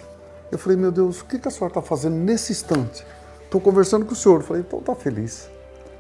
Eu 0.50 0.58
falei: 0.58 0.76
"Meu 0.76 0.92
Deus, 0.92 1.20
o 1.20 1.24
que 1.24 1.40
a 1.46 1.50
senhora 1.50 1.70
está 1.70 1.82
fazendo 1.82 2.14
nesse 2.14 2.52
instante?" 2.52 3.04
Estou 3.52 3.60
conversando 3.60 4.06
com 4.06 4.14
o 4.14 4.16
senhor. 4.16 4.42
Falei, 4.42 4.64
então 4.66 4.80
tá 4.80 4.94
feliz, 4.94 5.46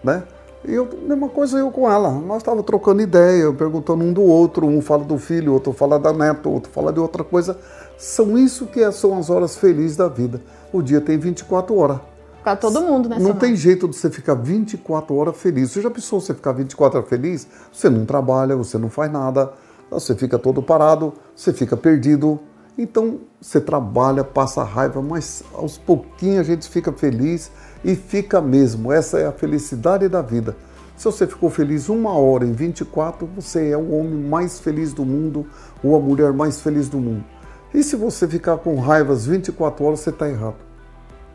né? 0.02 0.22
E 0.66 0.72
eu, 0.72 0.88
mesma 1.02 1.28
coisa 1.28 1.58
eu 1.58 1.70
com 1.70 1.90
ela. 1.90 2.10
Nós 2.10 2.38
estávamos 2.38 2.64
trocando 2.64 3.02
ideia, 3.02 3.52
perguntando 3.52 4.02
um 4.02 4.10
do 4.10 4.22
outro. 4.22 4.66
Um 4.66 4.80
fala 4.80 5.04
do 5.04 5.18
filho, 5.18 5.52
outro 5.52 5.70
fala 5.74 5.98
da 5.98 6.14
neta, 6.14 6.48
outro 6.48 6.72
fala 6.72 6.90
de 6.90 6.98
outra 6.98 7.22
coisa. 7.22 7.58
São 7.98 8.38
isso 8.38 8.66
que 8.66 8.90
são 8.90 9.18
as 9.18 9.28
horas 9.28 9.58
felizes 9.58 9.98
da 9.98 10.08
vida. 10.08 10.40
O 10.72 10.80
dia 10.80 10.98
tem 10.98 11.18
24 11.18 11.76
horas. 11.76 12.00
Para 12.42 12.56
todo 12.56 12.80
mundo, 12.80 13.08
né? 13.08 13.18
Não 13.20 13.34
tem 13.34 13.54
jeito 13.54 13.88
de 13.88 13.96
você 13.96 14.10
ficar 14.10 14.34
24 14.34 15.14
horas 15.14 15.36
feliz. 15.36 15.70
Você 15.70 15.80
já 15.80 15.90
pensou 15.90 16.20
você 16.20 16.34
ficar 16.34 16.52
24 16.52 16.98
horas 16.98 17.08
feliz? 17.08 17.46
Você 17.72 17.88
não 17.88 18.04
trabalha, 18.04 18.56
você 18.56 18.76
não 18.78 18.90
faz 18.90 19.12
nada, 19.12 19.52
você 19.88 20.14
fica 20.16 20.38
todo 20.38 20.60
parado, 20.60 21.12
você 21.36 21.52
fica 21.52 21.76
perdido, 21.76 22.40
então 22.76 23.20
você 23.40 23.60
trabalha, 23.60 24.24
passa 24.24 24.64
raiva, 24.64 25.00
mas 25.00 25.44
aos 25.54 25.78
pouquinhos 25.78 26.40
a 26.40 26.42
gente 26.42 26.68
fica 26.68 26.92
feliz 26.92 27.52
e 27.84 27.94
fica 27.94 28.40
mesmo. 28.40 28.90
Essa 28.90 29.18
é 29.18 29.26
a 29.26 29.32
felicidade 29.32 30.08
da 30.08 30.20
vida. 30.20 30.56
Se 30.96 31.04
você 31.04 31.26
ficou 31.26 31.48
feliz 31.48 31.88
uma 31.88 32.12
hora 32.12 32.44
em 32.44 32.52
24, 32.52 33.28
você 33.36 33.70
é 33.70 33.76
o 33.76 33.92
homem 33.92 34.20
mais 34.20 34.58
feliz 34.58 34.92
do 34.92 35.04
mundo 35.04 35.46
ou 35.82 35.96
a 35.96 36.00
mulher 36.00 36.32
mais 36.32 36.60
feliz 36.60 36.88
do 36.88 36.98
mundo. 36.98 37.24
E 37.72 37.82
se 37.82 37.96
você 37.96 38.26
ficar 38.26 38.58
com 38.58 38.78
raiva 38.78 39.12
às 39.12 39.26
24 39.26 39.84
horas, 39.84 40.00
você 40.00 40.10
está 40.10 40.28
errado. 40.28 40.71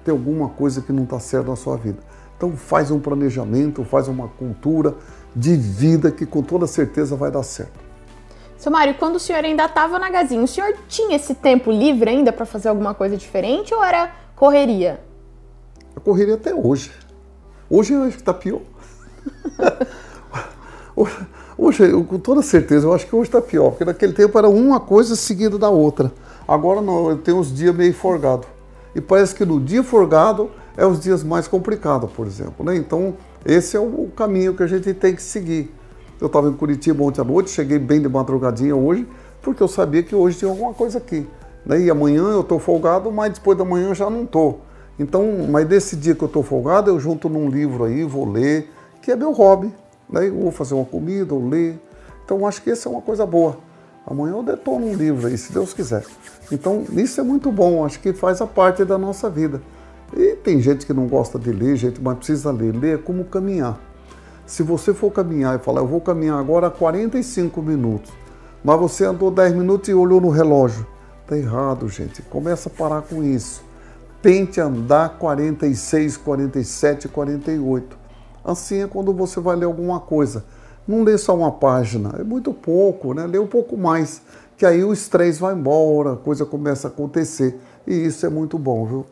Tem 0.08 0.14
alguma 0.14 0.48
coisa 0.48 0.80
que 0.82 0.94
não 0.94 1.04
está 1.04 1.20
certa 1.20 1.50
na 1.50 1.58
sua 1.58 1.76
vida. 1.76 1.98
Então 2.38 2.56
faz 2.56 2.90
um 2.92 2.98
planejamento, 2.98 3.84
faz 3.84 4.08
uma 4.08 4.30
cultura 4.30 4.96
de 5.36 5.54
vida 5.58 6.10
que 6.10 6.26
com 6.26 6.42
toda 6.42 6.66
certeza 6.66 7.14
vai 7.18 7.30
dar 7.30 7.44
certo. 7.44 7.78
Seu 8.58 8.72
Mário, 8.72 8.94
quando 8.94 9.18
o 9.18 9.20
senhor 9.20 9.44
ainda 9.44 9.66
estava 9.66 10.00
na 10.00 10.10
Gazinha, 10.10 10.42
o 10.42 10.48
senhor 10.48 10.74
tinha 10.88 11.18
esse 11.18 11.36
tempo 11.36 11.70
livre 11.70 12.10
ainda 12.10 12.32
para 12.32 12.46
fazer 12.46 12.70
alguma 12.70 12.94
coisa 12.94 13.18
diferente 13.18 13.74
ou 13.74 13.84
era 13.84 14.10
correria? 14.34 15.02
A 15.94 16.00
correria 16.00 16.36
até 16.36 16.56
hoje. 16.56 16.90
Hoje 17.70 17.92
eu 17.92 18.04
acho 18.04 18.14
que 18.14 18.22
está 18.22 18.34
pior. 18.34 18.62
hoje, 21.58 21.84
eu, 21.84 22.02
com 22.06 22.18
toda 22.18 22.42
certeza, 22.42 22.88
eu 22.88 22.94
acho 22.94 23.06
que 23.06 23.14
hoje 23.14 23.28
está 23.28 23.42
pior, 23.42 23.72
porque 23.72 23.84
naquele 23.84 24.14
tempo 24.14 24.38
era 24.38 24.48
uma 24.48 24.80
coisa 24.80 25.18
seguida 25.18 25.58
da 25.58 25.70
outra. 25.70 26.14
Agora 26.48 26.80
não, 26.80 27.10
eu 27.10 27.18
tenho 27.18 27.40
uns 27.40 27.54
dias 27.54 27.76
meio 27.76 27.94
forgado. 27.94 28.48
E 28.98 29.02
parece 29.02 29.36
que 29.36 29.46
no 29.46 29.60
dia 29.60 29.84
forgado 29.84 30.50
é 30.76 30.84
os 30.84 31.00
dias 31.00 31.24
mais 31.24 31.48
complicados, 31.48 32.12
por 32.12 32.26
exemplo. 32.26 32.66
Né? 32.66 32.76
Então, 32.78 33.14
esse 33.46 33.78
é 33.78 33.80
o 33.80 34.10
caminho 34.16 34.56
que 34.56 34.64
a 34.64 34.68
gente 34.68 34.92
tem 34.92 35.14
que 35.14 35.22
seguir. 35.22 35.72
Eu 36.20 36.26
estava 36.26 36.50
em 36.50 36.54
Curitiba 36.54 37.04
ontem 37.04 37.22
à 37.22 37.24
noite, 37.24 37.52
cheguei 37.52 37.78
bem 37.78 38.02
de 38.02 38.10
madrugadinha 38.10 38.76
hoje, 38.76 39.08
porque 39.40 39.62
eu 39.62 39.68
sabia 39.68 40.02
que 40.02 40.16
hoje 40.16 40.40
tinha 40.40 40.50
alguma 40.50 40.74
coisa 40.74 40.98
aqui. 40.98 41.28
Né? 41.64 41.82
E 41.82 41.92
amanhã 41.92 42.24
eu 42.24 42.42
estou 42.42 42.58
folgado, 42.58 43.12
mas 43.12 43.34
depois 43.34 43.56
da 43.56 43.64
manhã 43.64 43.90
eu 43.90 43.94
já 43.96 44.10
não 44.10 44.24
estou. 44.24 44.62
Então, 44.98 45.46
mas 45.48 45.68
desse 45.68 45.96
dia 45.96 46.16
que 46.16 46.24
eu 46.24 46.28
estou 46.28 46.42
folgado, 46.42 46.90
eu 46.90 47.00
junto 47.00 47.30
num 47.30 47.50
livro 47.50 47.84
aí, 47.84 48.04
vou 48.04 48.28
ler, 48.28 48.68
que 49.04 49.12
é 49.12 49.16
meu 49.16 49.32
hobby. 49.32 49.72
Né? 50.10 50.28
Eu 50.28 50.40
vou 50.40 50.52
fazer 50.52 50.74
uma 50.74 50.86
comida, 50.86 51.36
ou 51.36 51.48
ler. 51.48 51.80
Então, 52.26 52.48
acho 52.48 52.64
que 52.64 52.72
isso 52.72 52.88
é 52.88 52.92
uma 52.92 53.02
coisa 53.02 53.28
boa. 53.28 53.58
Amanhã 54.10 54.36
eu 54.36 54.44
detono 54.44 54.86
um 54.86 54.94
livro 54.94 55.28
aí, 55.28 55.38
se 55.38 55.52
Deus 55.52 55.74
quiser. 55.74 56.06
Então, 56.50 56.86
isso 56.94 57.20
é 57.20 57.24
muito 57.26 57.52
bom, 57.52 57.86
acho 57.86 58.00
que 58.00 58.14
faz 58.14 58.40
a 58.40 58.48
parte 58.48 58.86
da 58.86 58.98
nossa 58.98 59.30
vida. 59.30 59.62
E 60.16 60.38
tem 60.38 60.62
gente 60.62 60.86
que 60.86 60.94
não 60.94 61.08
gosta 61.08 61.38
de 61.38 61.52
ler, 61.52 61.76
gente, 61.76 62.02
mas 62.02 62.18
precisa 62.18 62.50
ler. 62.50 62.74
Ler 62.74 62.96
é 62.96 62.98
como 62.98 63.26
caminhar. 63.26 63.78
Se 64.46 64.64
você 64.64 64.94
for 64.94 65.12
caminhar 65.12 65.60
e 65.60 65.60
falar, 65.60 65.82
eu 65.82 65.88
vou 65.88 66.00
caminhar 66.00 66.40
agora 66.40 66.70
45 66.70 67.62
minutos, 67.62 68.14
mas 68.64 68.80
você 68.80 69.04
andou 69.04 69.30
10 69.30 69.54
minutos 69.54 69.90
e 69.90 69.94
olhou 69.94 70.22
no 70.22 70.30
relógio, 70.30 70.88
tá 71.28 71.38
errado, 71.38 71.90
gente. 71.90 72.22
Começa 72.22 72.70
a 72.70 72.72
parar 72.72 73.02
com 73.02 73.22
isso. 73.22 73.62
Tente 74.22 74.62
andar 74.62 75.18
46, 75.18 76.16
47, 76.16 77.10
48. 77.10 77.98
Assim 78.44 78.84
é 78.84 78.88
quando 78.88 79.14
você 79.14 79.42
vai 79.42 79.58
ler 79.58 79.66
alguma 79.66 80.00
coisa. 80.00 80.46
Não 80.88 81.04
lê 81.04 81.18
só 81.18 81.36
uma 81.36 81.52
página, 81.52 82.16
é 82.20 82.24
muito 82.24 82.54
pouco, 82.54 83.14
né? 83.14 83.26
Lê 83.26 83.38
um 83.38 83.48
pouco 83.48 83.76
mais, 83.76 84.22
que 84.56 84.66
aí 84.66 84.84
o 84.84 84.94
estresse 84.94 85.40
vai 85.40 85.54
embora, 85.54 86.14
a 86.14 86.18
coisa 86.18 86.46
começa 86.46 86.88
a 86.88 86.92
acontecer. 86.92 87.60
E 87.86 87.94
isso 87.94 88.26
é 88.26 88.30
muito 88.30 88.58
bom, 88.58 88.86
viu? 88.86 89.06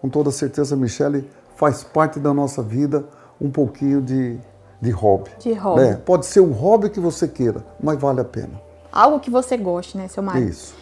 Com 0.00 0.08
toda 0.08 0.30
certeza, 0.30 0.76
Michele, 0.76 1.28
faz 1.56 1.84
parte 1.84 2.18
da 2.18 2.32
nossa 2.32 2.62
vida 2.62 3.04
um 3.40 3.50
pouquinho 3.50 4.00
de 4.00 4.38
de 4.80 4.90
hobby. 4.90 5.30
De 5.38 5.52
hobby. 5.52 5.80
Né? 5.80 6.00
Pode 6.04 6.26
ser 6.26 6.40
o 6.40 6.52
hobby 6.52 6.90
que 6.90 7.00
você 7.00 7.26
queira, 7.26 7.64
mas 7.82 7.98
vale 7.98 8.20
a 8.20 8.24
pena. 8.24 8.60
Algo 8.92 9.20
que 9.20 9.30
você 9.30 9.56
goste, 9.56 9.98
né, 9.98 10.08
seu 10.08 10.22
Mário? 10.22 10.48
Isso. 10.48 10.74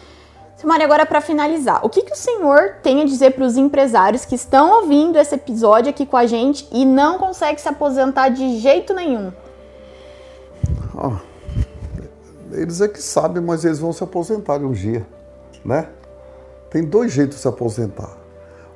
Seu 0.55 0.67
Mário, 0.67 0.85
agora 0.85 1.05
para 1.05 1.21
finalizar, 1.21 1.85
o 1.85 1.89
que, 1.89 2.01
que 2.01 2.13
o 2.13 2.15
senhor 2.15 2.77
tem 2.81 3.01
a 3.01 3.05
dizer 3.05 3.31
para 3.31 3.43
os 3.43 3.57
empresários 3.57 4.25
que 4.25 4.35
estão 4.35 4.81
ouvindo 4.81 5.17
esse 5.17 5.35
episódio 5.35 5.89
aqui 5.89 6.05
com 6.05 6.17
a 6.17 6.25
gente 6.25 6.67
e 6.71 6.83
não 6.83 7.19
conseguem 7.19 7.57
se 7.57 7.67
aposentar 7.67 8.29
de 8.29 8.59
jeito 8.59 8.93
nenhum? 8.93 9.31
Eles 12.51 12.81
é 12.81 12.87
que 12.87 13.01
sabem, 13.01 13.41
mas 13.41 13.65
eles 13.65 13.79
vão 13.79 13.91
se 13.91 14.03
aposentar 14.03 14.57
um 14.57 14.71
dia, 14.71 15.05
né? 15.63 15.89
Tem 16.69 16.83
dois 16.83 17.11
jeitos 17.11 17.37
de 17.37 17.41
se 17.41 17.47
aposentar. 17.47 18.15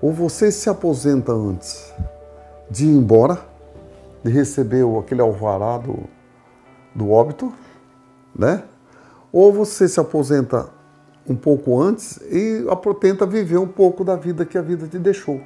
Ou 0.02 0.12
você 0.12 0.52
se 0.52 0.70
aposenta 0.70 1.32
antes 1.32 1.94
de 2.70 2.86
ir 2.86 2.90
embora, 2.90 3.40
de 4.24 4.32
receber 4.32 4.84
aquele 5.00 5.22
alvará 5.22 5.78
do, 5.78 6.00
do 6.96 7.12
óbito, 7.12 7.52
né? 8.36 8.64
Ou 9.32 9.52
você 9.52 9.88
se 9.88 10.00
aposenta 10.00 10.70
um 11.28 11.36
pouco 11.36 11.80
antes 11.80 12.18
e 12.30 12.66
tenta 13.00 13.26
viver 13.26 13.58
um 13.58 13.68
pouco 13.68 14.04
da 14.04 14.16
vida 14.16 14.46
que 14.46 14.58
a 14.58 14.62
vida 14.62 14.88
te 14.88 14.98
deixou. 14.98 15.42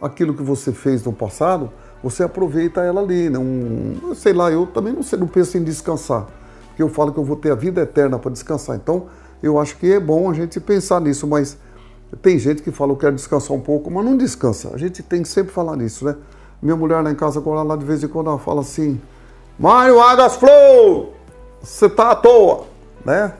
Aquilo 0.00 0.34
que 0.34 0.42
você 0.42 0.72
fez 0.72 1.04
no 1.04 1.12
passado, 1.12 1.72
você 2.02 2.24
aproveita 2.24 2.82
ela 2.82 3.00
ali. 3.00 3.30
Não, 3.30 4.14
sei 4.14 4.32
lá, 4.32 4.50
eu 4.50 4.66
também 4.66 4.92
não, 4.92 5.02
sei, 5.02 5.18
não 5.18 5.26
penso 5.26 5.56
em 5.56 5.62
descansar, 5.62 6.26
porque 6.74 6.82
eu 6.82 6.88
falo 6.88 7.12
que 7.12 7.18
eu 7.18 7.24
vou 7.24 7.36
ter 7.36 7.52
a 7.52 7.54
vida 7.54 7.82
eterna 7.82 8.18
para 8.18 8.32
descansar. 8.32 8.74
Então, 8.74 9.06
eu 9.40 9.60
acho 9.60 9.76
que 9.76 9.92
é 9.92 10.00
bom 10.00 10.28
a 10.28 10.34
gente 10.34 10.58
pensar 10.58 11.00
nisso, 11.00 11.24
mas 11.24 11.56
tem 12.20 12.36
gente 12.36 12.62
que 12.62 12.72
fala, 12.72 12.90
eu 12.90 12.96
quero 12.96 13.14
descansar 13.14 13.56
um 13.56 13.60
pouco, 13.60 13.88
mas 13.92 14.04
não 14.04 14.16
descansa. 14.16 14.72
A 14.74 14.76
gente 14.76 15.00
tem 15.00 15.22
que 15.22 15.28
sempre 15.28 15.52
falar 15.52 15.76
nisso, 15.76 16.04
né? 16.04 16.16
Minha 16.60 16.74
mulher 16.74 17.00
lá 17.00 17.12
em 17.12 17.14
casa, 17.14 17.38
agora 17.38 17.62
lá 17.62 17.76
de 17.76 17.84
vez 17.84 18.02
em 18.02 18.08
quando 18.08 18.28
ela 18.28 18.40
fala 18.40 18.62
assim: 18.62 19.00
Mário 19.56 20.00
Águas 20.00 20.34
Flow, 20.34 21.12
você 21.62 21.88
tá 21.88 22.10
à 22.10 22.16
toa, 22.16 22.64
né? 23.04 23.32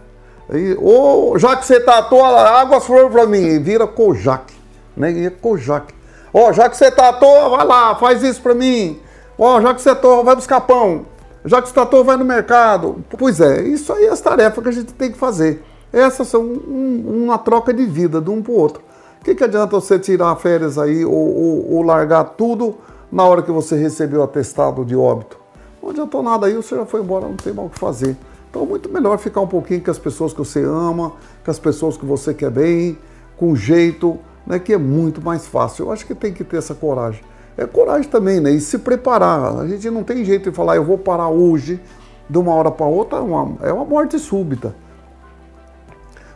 Ou 0.79 1.37
já 1.37 1.57
que 1.57 1.67
você 1.67 1.81
tá 1.81 1.99
à 1.99 2.03
toa, 2.03 2.61
águas 2.61 2.87
flor 2.87 3.11
para 3.11 3.27
mim, 3.27 3.43
e 3.43 3.59
vira 3.59 3.87
Kojak, 3.87 4.55
né? 4.97 5.11
E 5.11 5.27
é 5.27 5.31
Kojak. 5.31 5.93
Ó, 6.33 6.51
oh, 6.51 6.53
já 6.53 6.69
que 6.69 6.77
você 6.77 6.89
tá 6.91 7.09
à 7.09 7.13
toa, 7.15 7.49
vai 7.49 7.67
lá, 7.67 7.95
faz 7.97 8.23
isso 8.23 8.41
para 8.41 8.55
mim. 8.55 9.01
Ó, 9.37 9.57
oh, 9.57 9.61
já 9.61 9.75
que 9.75 9.81
você 9.83 9.91
tá 9.91 9.99
à 9.99 10.03
toa, 10.03 10.23
vai 10.23 10.37
buscar 10.37 10.61
pão. 10.61 11.07
Já 11.45 11.61
que 11.61 11.73
toa, 11.73 12.03
vai 12.03 12.17
no 12.17 12.25
mercado. 12.25 13.05
Pois 13.19 13.41
é, 13.41 13.63
isso 13.63 13.93
aí 13.93 14.07
é 14.07 14.11
as 14.11 14.21
tarefas 14.21 14.63
que 14.63 14.69
a 14.69 14.73
gente 14.73 14.95
tem 14.95 15.13
que 15.13 15.19
fazer. 15.19 15.63
Essas 15.93 16.29
são 16.29 16.43
um, 16.43 17.25
uma 17.25 17.39
troca 17.39 17.73
de 17.73 17.85
vida 17.85 18.21
de 18.21 18.31
um 18.31 18.43
para 18.43 18.53
o 18.53 18.57
outro. 18.57 18.83
O 19.21 19.25
que, 19.25 19.35
que 19.35 19.45
adianta 19.45 19.79
você 19.79 19.99
tirar 19.99 20.35
férias 20.37 20.79
aí 20.79 21.05
ou, 21.05 21.13
ou, 21.13 21.75
ou 21.75 21.83
largar 21.83 22.25
tudo 22.25 22.77
na 23.11 23.25
hora 23.25 23.43
que 23.43 23.53
você 23.53 23.77
recebeu 23.77 24.21
o 24.21 24.25
atestado 24.25 24.85
de 24.85 24.97
óbito. 24.97 25.39
Não 25.81 25.91
adiantou 25.91 26.23
nada 26.23 26.47
aí, 26.47 26.55
você 26.55 26.75
já 26.75 26.85
foi 26.85 27.01
embora, 27.01 27.29
não 27.29 27.37
tem 27.37 27.53
mal 27.53 27.67
o 27.67 27.71
que 27.71 27.79
fazer. 27.79 28.17
Então 28.51 28.67
muito 28.67 28.89
melhor 28.89 29.19
ficar 29.19 29.41
um 29.41 29.47
pouquinho 29.47 29.83
com 29.83 29.91
as 29.91 29.99
pessoas 29.99 30.33
que 30.33 30.39
você 30.39 30.65
ama, 30.65 31.13
com 31.45 31.51
as 31.51 31.59
pessoas 31.59 31.97
que 31.97 32.05
você 32.05 32.35
quer 32.35 32.51
bem, 32.51 32.99
com 33.37 33.55
jeito, 33.55 34.19
né, 34.47 34.59
que 34.59 34.73
é 34.73 34.79
muito 34.79 35.21
mais 35.21 35.47
fácil. 35.47 35.87
Eu 35.87 35.93
acho 35.93 36.07
que 36.07 36.15
tem 36.15 36.33
que 36.33 36.43
ter 36.43 36.57
essa 36.57 36.75
coragem. 36.75 37.23
É 37.57 37.67
coragem 37.67 38.09
também, 38.09 38.41
né? 38.41 38.51
E 38.51 38.61
se 38.61 38.79
preparar. 38.79 39.59
A 39.59 39.67
gente 39.67 39.89
não 39.91 40.03
tem 40.03 40.25
jeito 40.25 40.51
de 40.51 40.57
falar, 40.57 40.77
eu 40.77 40.85
vou 40.85 40.99
parar 40.99 41.29
hoje, 41.29 41.81
de 42.29 42.39
uma 42.39 42.53
hora 42.55 42.71
para 42.71 42.87
outra, 42.87 43.19
é 43.19 43.23
uma, 43.23 43.57
é 43.63 43.73
uma 43.73 43.85
morte 43.85 44.19
súbita. 44.19 44.75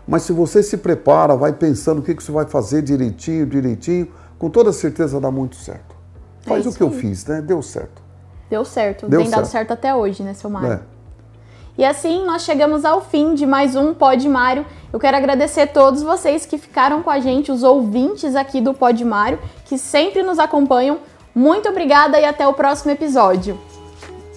Mas 0.07 0.23
se 0.23 0.33
você 0.33 0.63
se 0.63 0.77
prepara, 0.77 1.37
vai 1.37 1.53
pensando 1.53 1.99
o 1.99 2.03
que, 2.03 2.15
que 2.15 2.23
você 2.23 2.33
vai 2.33 2.47
fazer 2.47 2.83
direitinho, 2.83 3.45
direitinho, 3.45 4.09
com 4.39 4.49
toda 4.49 4.73
certeza 4.73 5.21
dá 5.21 5.31
muito 5.31 5.57
certo. 5.57 5.97
Faz 6.41 6.65
é 6.65 6.69
o 6.69 6.73
que 6.73 6.83
aí. 6.83 6.89
eu 6.89 6.95
fiz, 6.95 7.27
né? 7.27 7.43
Deu 7.43 7.61
certo. 7.61 8.03
Deu 8.49 8.65
certo. 8.65 9.07
Deu 9.07 9.21
Tem 9.21 9.29
certo. 9.29 9.41
dado 9.43 9.51
certo 9.51 9.73
até 9.73 9.95
hoje, 9.95 10.23
né, 10.23 10.33
seu 10.33 10.49
Mário? 10.49 10.73
É. 10.73 10.98
E 11.79 11.85
assim 11.85 12.27
nós 12.27 12.43
chegamos 12.43 12.85
ao 12.85 13.01
fim 13.01 13.37
de 13.37 13.47
mais 13.47 13.77
um 13.77 13.95
Pod 13.95 14.29
Mário. 14.29 14.67
Eu 14.93 14.99
quero 14.99 15.17
agradecer 15.17 15.61
a 15.61 15.67
todos 15.69 16.03
vocês 16.03 16.45
que 16.45 16.59
ficaram 16.59 17.05
com 17.05 17.11
a 17.11 17.21
gente, 17.21 17.53
os 17.53 17.63
ouvintes 17.63 18.35
aqui 18.35 18.61
do 18.61 18.75
Pod 18.75 19.05
Mário, 19.05 19.39
que 19.65 19.79
sempre 19.79 20.25
nos 20.25 20.41
acompanham. 20.41 20.99
Muito 21.33 21.69
obrigada 21.69 22.19
e 22.19 22.25
até 22.25 22.49
o 22.49 22.53
próximo 22.53 22.91
episódio. 22.91 23.57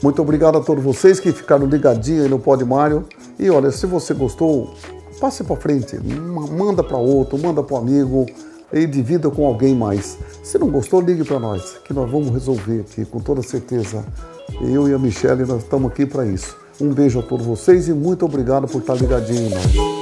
Muito 0.03 0.21
obrigado 0.21 0.59
a 0.59 0.61
todos 0.61 0.83
vocês 0.83 1.19
que 1.19 1.31
ficaram 1.31 1.65
ligadinhos 1.65 2.25
aí 2.25 2.29
no 2.29 2.37
Pod 2.37 2.63
Mário. 2.63 3.07
E 3.39 3.49
olha, 3.49 3.71
se 3.71 3.87
você 3.87 4.13
gostou, 4.13 4.75
passe 5.19 5.43
para 5.43 5.55
frente, 5.55 5.97
manda 5.97 6.83
para 6.83 6.97
outro, 6.97 7.39
manda 7.39 7.63
para 7.63 7.75
um 7.75 7.79
amigo 7.79 8.27
e 8.71 8.85
divida 8.85 9.31
com 9.31 9.47
alguém 9.47 9.73
mais. 9.73 10.15
Se 10.43 10.59
não 10.59 10.69
gostou, 10.69 11.01
ligue 11.01 11.23
para 11.23 11.39
nós, 11.39 11.79
que 11.83 11.91
nós 11.91 12.07
vamos 12.07 12.29
resolver 12.29 12.81
aqui 12.81 13.03
com 13.03 13.19
toda 13.19 13.41
certeza. 13.41 14.05
Eu 14.61 14.87
e 14.87 14.93
a 14.93 14.99
Michelle, 14.99 15.43
nós 15.43 15.63
estamos 15.63 15.91
aqui 15.91 16.05
para 16.05 16.23
isso. 16.23 16.60
Um 16.79 16.93
beijo 16.93 17.19
a 17.19 17.23
todos 17.23 17.45
vocês 17.45 17.87
e 17.87 17.93
muito 17.93 18.25
obrigado 18.25 18.67
por 18.67 18.81
estar 18.81 18.95
ligadinho. 18.95 20.00